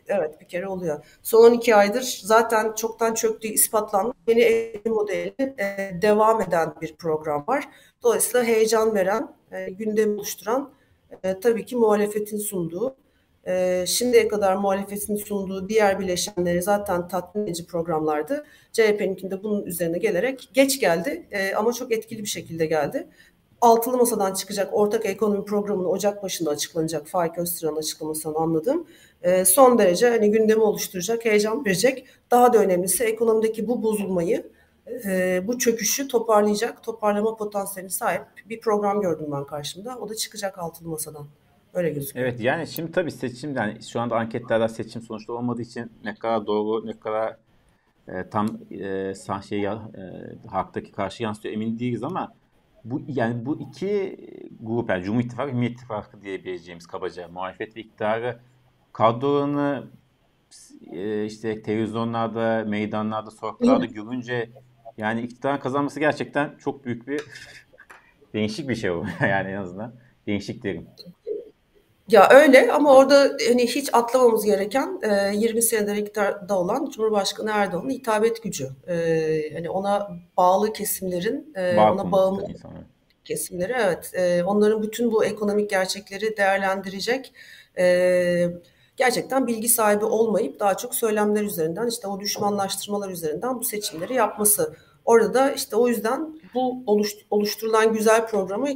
evet 0.08 0.40
bir 0.40 0.48
kere 0.48 0.68
oluyor. 0.68 1.18
Son 1.22 1.50
12 1.50 1.76
aydır 1.76 2.20
zaten 2.24 2.74
çoktan 2.74 3.14
çöktüğü 3.14 3.48
ispatlandı. 3.48 4.14
Yeni 4.26 4.40
ev 4.40 4.90
modeli 4.90 5.34
e, 5.38 5.90
devam 6.02 6.40
eden 6.40 6.74
bir 6.80 6.96
program 6.96 7.44
var. 7.46 7.68
Dolayısıyla 8.02 8.46
heyecan 8.46 8.94
veren, 8.94 9.34
e, 9.52 9.70
gündem 9.70 10.14
oluşturan 10.14 10.70
e, 11.22 11.40
tabii 11.40 11.64
ki 11.66 11.76
muhalefetin 11.76 12.38
sunduğu 12.38 12.96
e, 13.46 13.84
şimdiye 13.86 14.28
kadar 14.28 14.56
muhalefetin 14.56 15.16
sunduğu 15.16 15.68
diğer 15.68 16.00
bileşenleri 16.00 16.62
zaten 16.62 17.08
tatmin 17.08 17.42
edici 17.42 17.66
programlardı. 17.66 18.44
CHP'ninkinde 18.72 19.42
bunun 19.42 19.64
üzerine 19.64 19.98
gelerek 19.98 20.50
geç 20.52 20.80
geldi 20.80 21.26
e, 21.30 21.54
ama 21.54 21.72
çok 21.72 21.92
etkili 21.92 22.22
bir 22.22 22.28
şekilde 22.28 22.66
geldi. 22.66 23.08
Altılı 23.60 23.96
Masa'dan 23.96 24.34
çıkacak 24.34 24.74
ortak 24.74 25.06
ekonomi 25.06 25.44
programının 25.44 25.88
Ocak 25.88 26.22
başında 26.22 26.50
açıklanacak 26.50 27.06
Faik 27.06 27.38
Öztürk'ün 27.38 27.76
açıklamasından 27.76 28.34
anladım. 28.42 28.86
E, 29.22 29.44
son 29.44 29.78
derece 29.78 30.10
hani 30.10 30.30
gündemi 30.30 30.62
oluşturacak, 30.62 31.24
heyecan 31.24 31.64
verecek. 31.64 32.06
Daha 32.30 32.52
da 32.52 32.58
önemlisi 32.58 33.04
ekonomideki 33.04 33.68
bu 33.68 33.82
bozulmayı, 33.82 34.50
e, 35.04 35.42
bu 35.46 35.58
çöküşü 35.58 36.08
toparlayacak, 36.08 36.82
toparlama 36.82 37.36
potansiyeline 37.36 37.90
sahip 37.90 38.22
bir 38.48 38.60
program 38.60 39.00
gördüm 39.00 39.26
ben 39.32 39.44
karşımda. 39.44 39.98
O 39.98 40.08
da 40.08 40.14
çıkacak 40.14 40.58
Altılı 40.58 40.88
Masa'dan. 40.88 41.26
Öyle 41.74 41.90
gözüküyor. 41.90 42.26
Evet 42.26 42.40
yani 42.40 42.66
şimdi 42.66 42.92
tabii 42.92 43.10
seçim 43.10 43.56
yani 43.56 43.82
şu 43.82 44.00
anda 44.00 44.16
anketlerde 44.16 44.68
seçim 44.68 45.02
sonuçta 45.02 45.32
olmadığı 45.32 45.62
için 45.62 45.92
ne 46.04 46.14
kadar 46.14 46.46
doğru 46.46 46.86
ne 46.86 47.00
kadar 47.00 47.36
e, 48.08 48.28
tam 48.30 48.46
e, 48.70 49.14
şey 49.48 49.64
e, 49.66 49.72
haktaki 50.46 50.92
karşı 50.92 51.22
yansıtıyor 51.22 51.54
emin 51.54 51.78
değiliz 51.78 52.02
ama 52.02 52.32
bu 52.84 53.02
yani 53.08 53.46
bu 53.46 53.60
iki 53.60 54.16
grup 54.60 54.90
yani 54.90 55.04
Cumhur 55.04 55.20
İttifakı 55.20 55.54
Millet 55.54 55.72
İttifakı 55.72 56.22
diyebileceğimiz 56.22 56.86
kabaca 56.86 57.28
muhalefet 57.28 57.76
ve 57.76 57.80
iktidarı 57.80 58.38
kadrolarını 58.96 59.84
e, 60.92 61.24
işte 61.24 61.62
televizyonlarda, 61.62 62.64
meydanlarda, 62.68 63.30
sokaklarda 63.30 63.84
görünce 63.84 64.50
yani 64.96 65.20
iktidarın 65.20 65.58
kazanması 65.58 66.00
gerçekten 66.00 66.54
çok 66.58 66.84
büyük 66.84 67.08
bir 67.08 67.22
değişik 68.34 68.68
bir 68.68 68.74
şey 68.74 68.94
bu. 68.94 69.04
yani 69.20 69.50
en 69.50 69.56
azından 69.56 69.94
değişik 70.26 70.64
derim. 70.64 70.86
Ya 72.08 72.28
öyle 72.30 72.72
ama 72.72 72.96
orada 72.96 73.36
hani 73.48 73.66
hiç 73.66 73.90
atlamamız 73.92 74.44
gereken 74.44 75.00
e, 75.02 75.36
20 75.36 75.62
senedir 75.62 75.96
iktidarda 75.96 76.58
olan 76.58 76.90
Cumhurbaşkanı 76.90 77.50
Erdoğan'ın 77.54 77.90
hitabet 77.90 78.42
gücü. 78.42 78.68
E, 78.88 78.94
hani 79.54 79.70
ona 79.70 80.10
bağlı 80.36 80.72
kesimlerin, 80.72 81.52
e, 81.54 81.76
ona 81.76 82.12
bağımlı 82.12 82.46
kesimleri 83.24 83.74
evet. 83.78 84.10
E, 84.14 84.44
onların 84.44 84.82
bütün 84.82 85.12
bu 85.12 85.24
ekonomik 85.24 85.70
gerçekleri 85.70 86.36
değerlendirecek 86.36 87.32
e, 87.78 88.48
gerçekten 88.96 89.46
bilgi 89.46 89.68
sahibi 89.68 90.04
olmayıp 90.04 90.60
daha 90.60 90.76
çok 90.76 90.94
söylemler 90.94 91.42
üzerinden 91.42 91.86
işte 91.86 92.08
o 92.08 92.20
düşmanlaştırmalar 92.20 93.10
üzerinden 93.10 93.60
bu 93.60 93.64
seçimleri 93.64 94.14
yapması. 94.14 94.76
Orada 95.04 95.34
da 95.34 95.52
işte 95.52 95.76
o 95.76 95.88
yüzden 95.88 96.40
bu 96.54 96.82
oluşturulan 97.30 97.92
güzel 97.92 98.26
programı 98.26 98.68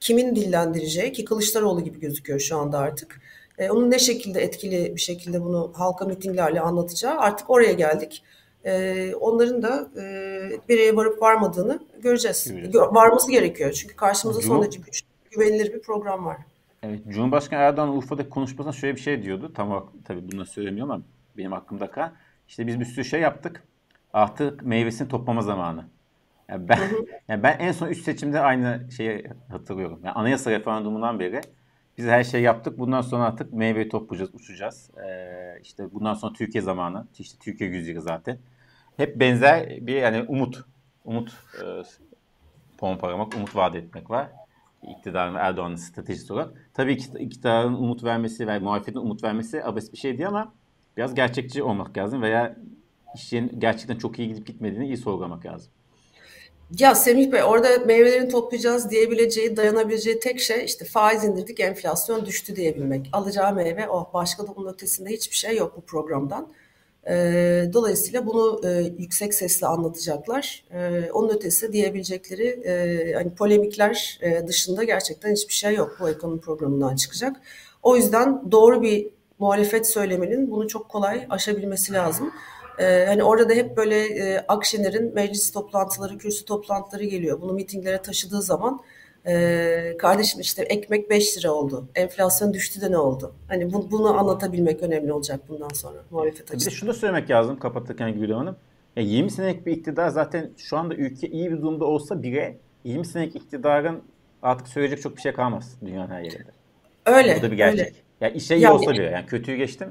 kimin 0.00 0.36
dillendireceği 0.36 1.12
ki 1.12 1.24
Kılıçdaroğlu 1.24 1.84
gibi 1.84 2.00
gözüküyor 2.00 2.40
şu 2.40 2.56
anda 2.56 2.78
artık. 2.78 3.20
E, 3.58 3.70
onun 3.70 3.90
ne 3.90 3.98
şekilde 3.98 4.40
etkili 4.40 4.96
bir 4.96 5.00
şekilde 5.00 5.44
bunu 5.44 5.72
halka 5.74 6.04
mitinglerle 6.04 6.60
anlatacağı 6.60 7.18
artık 7.18 7.50
oraya 7.50 7.72
geldik. 7.72 8.22
E, 8.64 9.14
onların 9.14 9.62
da 9.62 9.88
e, 9.96 10.02
bireye 10.68 10.96
varıp 10.96 11.22
varmadığını 11.22 11.80
göreceğiz. 11.98 12.48
Evet. 12.52 12.74
Varması 12.74 13.30
gerekiyor 13.30 13.72
çünkü 13.72 13.96
karşımızda 13.96 14.42
son 14.42 14.62
derece 14.62 14.80
güçlü, 14.80 15.06
güvenilir 15.30 15.74
bir 15.74 15.80
program 15.80 16.26
var. 16.26 16.36
Evet, 16.88 17.00
Cumhurbaşkanı 17.08 17.60
Erdoğan 17.60 17.96
Urfa'daki 17.96 18.30
konuşmasında 18.30 18.72
şöyle 18.72 18.96
bir 18.96 19.00
şey 19.00 19.22
diyordu. 19.22 19.52
Tam 19.54 19.92
tabii 20.04 20.32
bunu 20.32 20.46
söylemiyorum 20.46 20.90
ama 20.90 21.02
benim 21.36 21.52
aklımda 21.52 21.90
kal. 21.90 22.10
İşte 22.48 22.66
biz 22.66 22.80
bir 22.80 22.84
sürü 22.84 23.04
şey 23.04 23.20
yaptık. 23.20 23.62
Artık 24.12 24.62
meyvesini 24.62 25.08
toplama 25.08 25.42
zamanı. 25.42 25.84
Yani 26.48 26.68
ben, 26.68 26.78
yani 27.28 27.42
ben 27.42 27.58
en 27.58 27.72
son 27.72 27.88
üç 27.88 28.02
seçimde 28.02 28.40
aynı 28.40 28.86
şeyi 28.96 29.24
hatırlıyorum. 29.50 30.00
Yani 30.04 30.14
anayasa 30.14 30.50
referandumundan 30.50 31.20
beri 31.20 31.40
biz 31.98 32.06
her 32.06 32.24
şeyi 32.24 32.44
yaptık. 32.44 32.78
Bundan 32.78 33.00
sonra 33.00 33.24
artık 33.24 33.52
meyve 33.52 33.88
toplayacağız, 33.88 34.34
uçacağız. 34.34 34.90
Ee, 35.06 35.60
işte 35.62 35.94
bundan 35.94 36.14
sonra 36.14 36.32
Türkiye 36.32 36.62
zamanı. 36.62 37.06
İşte 37.18 37.38
Türkiye 37.40 37.70
yüzyılı 37.70 38.00
zaten. 38.00 38.38
Hep 38.96 39.20
benzer 39.20 39.86
bir 39.86 39.94
yani 39.94 40.22
umut. 40.28 40.64
Umut 41.04 41.32
e, 41.62 41.64
pompalamak, 42.78 43.34
umut 43.34 43.56
vaat 43.56 43.74
etmek 43.74 44.10
var. 44.10 44.28
İktidarın 44.90 45.34
Erdoğan'ın 45.34 45.76
stratejisi 45.76 46.32
olarak. 46.32 46.70
Tabii 46.74 46.96
ki 46.98 47.06
iktidarın 47.18 47.74
umut 47.74 48.04
vermesi 48.04 48.46
ve 48.46 48.58
muhalefetin 48.58 48.98
umut 48.98 49.24
vermesi 49.24 49.64
abes 49.64 49.92
bir 49.92 49.98
şey 49.98 50.18
değil 50.18 50.28
ama 50.28 50.54
biraz 50.96 51.14
gerçekçi 51.14 51.62
olmak 51.62 51.96
lazım 51.96 52.22
veya 52.22 52.56
işin 53.14 53.60
gerçekten 53.60 53.98
çok 53.98 54.18
iyi 54.18 54.28
gidip 54.28 54.46
gitmediğini 54.46 54.86
iyi 54.86 54.96
sorgulamak 54.96 55.46
lazım. 55.46 55.72
Ya 56.78 56.94
Semih 56.94 57.32
Bey 57.32 57.42
orada 57.42 57.78
meyvelerini 57.78 58.28
toplayacağız 58.28 58.90
diyebileceği, 58.90 59.56
dayanabileceği 59.56 60.20
tek 60.20 60.40
şey 60.40 60.64
işte 60.64 60.84
faiz 60.84 61.24
indirdik, 61.24 61.60
enflasyon 61.60 62.26
düştü 62.26 62.56
diyebilmek. 62.56 63.08
Alacağı 63.12 63.54
meyve 63.54 63.88
o. 63.88 64.10
Başka 64.14 64.46
da 64.46 64.56
bunun 64.56 64.72
ötesinde 64.72 65.10
hiçbir 65.10 65.36
şey 65.36 65.56
yok 65.56 65.76
bu 65.76 65.80
programdan. 65.80 66.52
Ee, 67.08 67.70
dolayısıyla 67.72 68.26
bunu 68.26 68.60
e, 68.64 68.92
yüksek 68.98 69.34
sesle 69.34 69.66
anlatacaklar. 69.66 70.64
Ee, 70.70 71.10
onun 71.12 71.28
ötesi 71.28 71.72
diyebilecekleri 71.72 72.46
e, 72.46 73.14
hani 73.14 73.34
polemikler 73.34 74.18
e, 74.22 74.46
dışında 74.46 74.84
gerçekten 74.84 75.32
hiçbir 75.32 75.54
şey 75.54 75.74
yok 75.74 75.96
bu 76.00 76.08
ekonomi 76.08 76.40
programından 76.40 76.96
çıkacak. 76.96 77.36
O 77.82 77.96
yüzden 77.96 78.52
doğru 78.52 78.82
bir 78.82 79.08
muhalefet 79.38 79.86
söyleminin 79.86 80.50
bunu 80.50 80.68
çok 80.68 80.88
kolay 80.88 81.26
aşabilmesi 81.30 81.92
lazım. 81.92 82.32
Ee, 82.78 83.04
hani 83.06 83.24
orada 83.24 83.48
da 83.48 83.54
hep 83.54 83.76
böyle 83.76 84.04
e, 84.04 84.44
Akşener'in 84.48 85.14
meclis 85.14 85.52
toplantıları, 85.52 86.18
kürsü 86.18 86.44
toplantıları 86.44 87.04
geliyor. 87.04 87.40
Bunu 87.40 87.52
mitinglere 87.52 88.02
taşıdığı 88.02 88.42
zaman 88.42 88.80
e, 89.26 89.96
kardeşim 89.98 90.40
işte 90.40 90.62
ekmek 90.62 91.10
5 91.10 91.38
lira 91.38 91.50
oldu. 91.50 91.88
Enflasyon 91.94 92.54
düştü 92.54 92.80
de 92.80 92.90
ne 92.90 92.98
oldu? 92.98 93.34
Hani 93.48 93.72
bu, 93.72 93.90
bunu 93.90 94.18
anlatabilmek 94.18 94.82
önemli 94.82 95.12
olacak 95.12 95.40
bundan 95.48 95.68
sonra 95.68 95.96
muhalefet 96.10 96.40
açısından. 96.40 96.60
Bir 96.60 96.66
de 96.66 96.70
şunu 96.70 96.90
da 96.90 96.94
söylemek 96.94 97.30
lazım 97.30 97.58
kapatırken 97.58 98.14
Gülüm 98.14 98.36
Hanım. 98.36 98.56
Ya 98.96 99.02
20 99.02 99.30
senelik 99.30 99.66
bir 99.66 99.72
iktidar 99.72 100.08
zaten 100.08 100.50
şu 100.56 100.76
anda 100.76 100.94
ülke 100.94 101.28
iyi 101.28 101.50
bir 101.50 101.56
durumda 101.56 101.84
olsa 101.84 102.22
bile 102.22 102.56
20 102.84 103.06
senelik 103.06 103.36
iktidarın 103.36 104.02
artık 104.42 104.68
söyleyecek 104.68 105.02
çok 105.02 105.16
bir 105.16 105.20
şey 105.20 105.32
kalmaz 105.32 105.76
dünyanın 105.86 106.10
her 106.10 106.22
yerinde. 106.22 106.50
Öyle. 107.06 107.36
Bu 107.38 107.42
da 107.42 107.50
bir 107.50 107.56
gerçek. 107.56 107.86
Öyle. 107.86 107.92
Ya 108.20 108.28
işe 108.28 108.56
iyi 108.56 108.62
yani, 108.62 108.74
olsa 108.74 108.92
bile 108.92 109.02
yani 109.02 109.26
kötüyü 109.26 109.56
geçtim. 109.56 109.88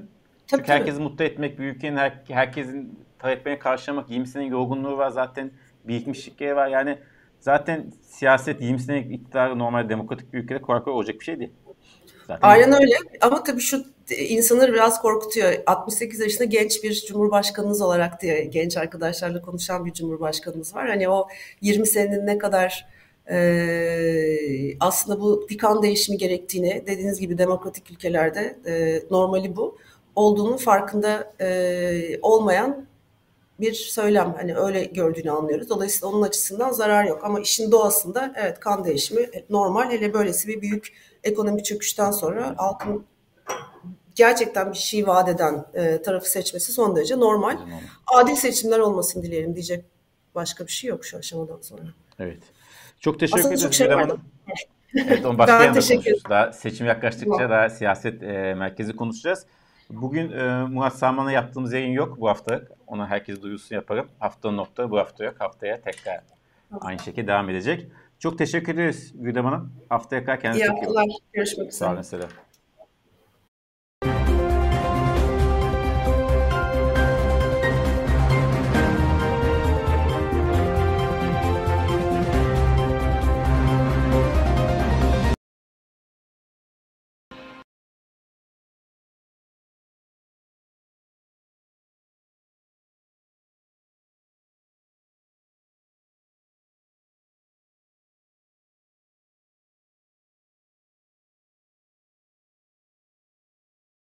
Tabii, 0.47 0.61
Çünkü 0.61 0.71
herkesi 0.71 1.01
mutlu 1.01 1.25
etmek, 1.25 1.59
bir 1.59 1.63
ülkenin 1.63 1.97
her, 1.97 2.21
herkesin 2.27 2.99
taleplerini 3.19 3.59
karşılamak, 3.59 4.09
20 4.09 4.27
senelik 4.27 4.51
yorgunluğu 4.51 4.97
var 4.97 5.09
zaten, 5.09 5.51
birikmişlikleri 5.83 6.55
var. 6.55 6.67
Yani 6.67 6.97
zaten 7.45 7.91
siyaset 8.01 8.61
20 8.61 8.79
senelik 8.79 9.11
iktidarı 9.11 9.59
normal 9.59 9.89
demokratik 9.89 10.33
bir 10.33 10.43
ülkede 10.43 10.61
kolay 10.61 10.83
kolay 10.83 10.97
olacak 10.97 11.19
bir 11.19 11.25
şey 11.25 11.39
değil. 11.39 11.51
Zaten 12.27 12.47
Aynen 12.47 12.73
öyle 12.73 12.93
ama 13.21 13.43
tabii 13.43 13.61
şu 13.61 13.85
insanları 14.29 14.73
biraz 14.73 15.01
korkutuyor. 15.01 15.53
68 15.65 16.19
yaşında 16.19 16.43
genç 16.43 16.83
bir 16.83 17.05
cumhurbaşkanınız 17.07 17.81
olarak 17.81 18.21
diye 18.21 18.43
genç 18.45 18.77
arkadaşlarla 18.77 19.41
konuşan 19.41 19.85
bir 19.85 19.93
cumhurbaşkanımız 19.93 20.75
var. 20.75 20.87
Hani 20.87 21.09
o 21.09 21.27
20 21.61 21.87
senenin 21.87 22.27
ne 22.27 22.37
kadar 22.37 22.87
e, 23.31 23.37
aslında 24.79 25.21
bu 25.21 25.47
bir 25.49 25.57
kan 25.57 25.83
değişimi 25.83 26.17
gerektiğini 26.17 26.83
dediğiniz 26.87 27.19
gibi 27.19 27.37
demokratik 27.37 27.91
ülkelerde 27.91 28.57
e, 28.65 29.01
normali 29.11 29.55
bu 29.55 29.77
olduğunun 30.15 30.57
farkında 30.57 31.31
e, 31.41 32.19
olmayan 32.21 32.85
bir 33.59 33.73
söylem. 33.73 34.33
Hani 34.37 34.55
öyle 34.55 34.85
gördüğünü 34.85 35.31
anlıyoruz. 35.31 35.69
Dolayısıyla 35.69 36.07
onun 36.07 36.21
açısından 36.21 36.71
zarar 36.71 37.05
yok. 37.05 37.23
Ama 37.23 37.39
işin 37.39 37.71
doğasında 37.71 38.33
evet 38.35 38.59
kan 38.59 38.85
değişimi 38.85 39.29
normal. 39.49 39.91
Hele 39.91 40.13
böylesi 40.13 40.47
bir 40.47 40.61
büyük 40.61 40.93
ekonomik 41.23 41.65
çöküşten 41.65 42.11
sonra 42.11 42.53
halkın 42.57 43.05
gerçekten 44.15 44.71
bir 44.71 44.77
şey 44.77 45.07
vaat 45.07 45.29
eden 45.29 45.65
e, 45.73 46.01
tarafı 46.01 46.29
seçmesi 46.29 46.73
son 46.73 46.95
derece 46.95 47.19
normal. 47.19 47.57
Adil 48.07 48.35
seçimler 48.35 48.79
olmasın 48.79 49.23
dileyelim 49.23 49.55
diyecek 49.55 49.85
başka 50.35 50.67
bir 50.67 50.71
şey 50.71 50.89
yok 50.89 51.05
şu 51.05 51.17
aşamadan 51.17 51.61
sonra. 51.61 51.81
Evet. 52.19 52.43
Çok 52.99 53.19
teşekkür 53.19 53.39
Aslında 53.39 53.55
ederiz 53.55 53.77
şey. 53.77 53.89
Hanım. 53.89 54.21
Evet, 54.95 55.25
onu 55.25 55.37
başka 55.37 55.59
Ben 55.59 55.73
teşekkür 55.73 56.03
konuşuruz. 56.03 56.29
Daha 56.29 56.53
seçim 56.53 56.87
yaklaştıkça 56.87 57.49
daha 57.49 57.69
siyaset 57.69 58.23
e, 58.23 58.53
merkezi 58.53 58.95
konuşacağız. 58.95 59.45
Bugün 59.89 60.31
e, 60.31 60.63
Murat 60.63 60.95
Salman'a 60.95 61.31
yaptığımız 61.31 61.73
yayın 61.73 61.91
yok 61.91 62.19
bu 62.21 62.29
hafta. 62.29 62.61
Ona 62.87 63.07
herkes 63.07 63.41
duyurusunu 63.41 63.75
yaparım. 63.75 64.07
Hafta 64.19 64.51
nokta 64.51 64.91
bu 64.91 64.97
hafta 64.99 65.23
yok. 65.25 65.35
Haftaya 65.39 65.81
tekrar 65.81 66.21
aynı 66.81 66.99
şekilde 66.99 67.27
devam 67.27 67.49
edecek. 67.49 67.87
Çok 68.19 68.37
teşekkür 68.37 68.73
ederiz 68.73 69.13
Güdem 69.15 69.45
Hanım. 69.45 69.73
Haftaya 69.89 70.25
kadar 70.25 70.39
kendinize 70.39 70.65
İyi 70.65 70.81
bakın. 70.81 71.09
Görüşmek 71.33 71.73
Sağ 71.73 71.91
olun. 71.91 71.99
üzere. 71.99 72.21
Selam. 72.21 72.44